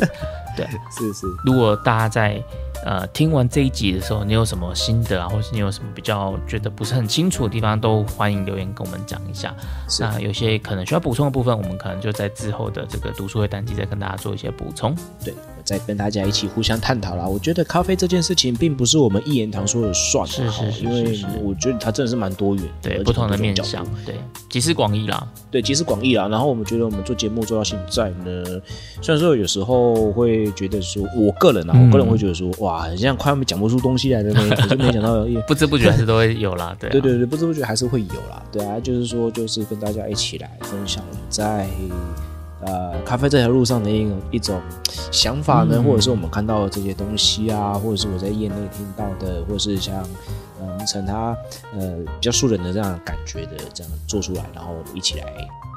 [0.56, 2.42] 对， 是是，如果大家在
[2.84, 9.54] 呃听完这一集的时候，你有什么心得啊，或是你有什么比较觉得不是很清楚的地方，都欢迎留言跟我们讲一下。
[9.98, 14.94] 那有些可能需要补充的部分，我们可能就在之后的这个读书会单集再跟大家做一些补充。
[15.24, 17.24] 对，我再跟大家一起互相探讨啦。
[17.24, 24.16] 我觉得咖啡这件事情并不是我们一言堂说了算的，是是是因为我觉得它真的是蛮多元对，不同的面向，对，
[24.48, 25.24] 集思广益啦。
[25.48, 26.26] 对，集思广益啦。
[26.26, 28.44] 然后我们觉得我们做节目做到现在呢，
[29.00, 35.20] 虽然说有时候会觉得说，我个人啊，嗯我个人会觉得说，哇，很像快要讲不出东西来的呢， 可是没想到。
[35.46, 41.68] 不知不觉还是都会有啦， 对、啊，对对对，不知不觉还是会有啦，对啊，就是说，就是跟大家一起来分享我们在
[42.66, 44.60] 呃咖啡这条路上的一种一种
[45.10, 49.94] 想法呢，嗯或者是我们看到的这些东西啊，或者是我在业内听到的，或者是像
[50.60, 51.36] 呃明成他
[51.76, 55.26] 呃比较素人的这样的感觉的这样做出来，然后我们一起来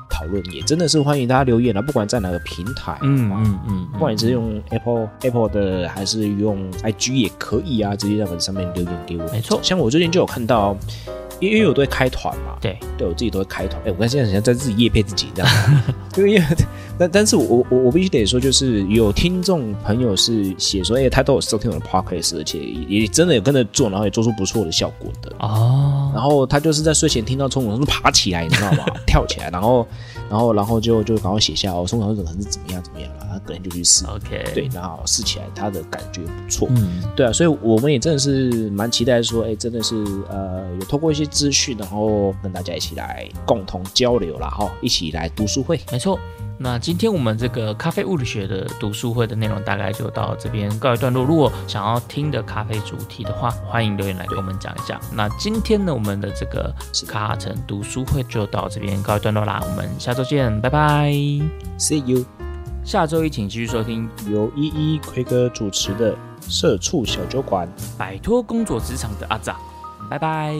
[0.10, 9.28] 讨论，也真的是欢迎大家留言啊，不管在哪个平台，嗯啊嗯嗯，不管你是用 Apple Apple 的还是用 IG 也可以啊，直接在粉上面留言给我。
[9.32, 9.60] 没错。
[9.64, 10.78] 像我最近就有看到，
[11.50, 13.82] 因为我都会开团嘛，对，对我自己都会开团。
[13.86, 15.52] 哎、我看现在好像在自己夜配自己这样，
[16.18, 16.46] 因为因为
[16.98, 26.12] 但但是我我我必须得说，就是有听众朋友是写说，哎，他都有收听我的 podcast，而且也真的有跟着做，然后也做出不错的效果的哦。
[26.14, 28.86] 然后他就是在睡前听到冲总是爬起来，你知道吗？
[29.08, 29.88] 跳起来，然后
[30.30, 34.06] 然后然后就就赶快写下哦，冲总可能是怎么样怎么样了，他可能就去试。
[34.06, 36.68] OK，对，然后试起来他的感觉不错。
[36.72, 39.96] 嗯，对啊，所以我们也真的是蛮期待说，哎，真的是
[40.30, 46.20] 呃，有透过一些资讯，然后跟大家一起来共同交流啦，哈，一起来读书会，没错。
[46.60, 51.26] 那今天我们这个咖啡物理学的读书会的内容大概就到这边告一段落。
[51.26, 55.00] 如果想要听的咖啡主题的话，欢迎留言来跟我们讲一下。
[55.12, 56.74] 那今天呢，我们的这个
[57.08, 59.62] 卡城读书会就到这边告一段落啦。
[59.64, 61.12] 我们下周见，拜拜
[61.78, 62.24] ，See you。
[62.86, 69.58] 下周一请继续收听由依依奎哥主持的社畜小酒馆，摆脱工作职场的阿长，
[70.10, 70.54] 拜拜。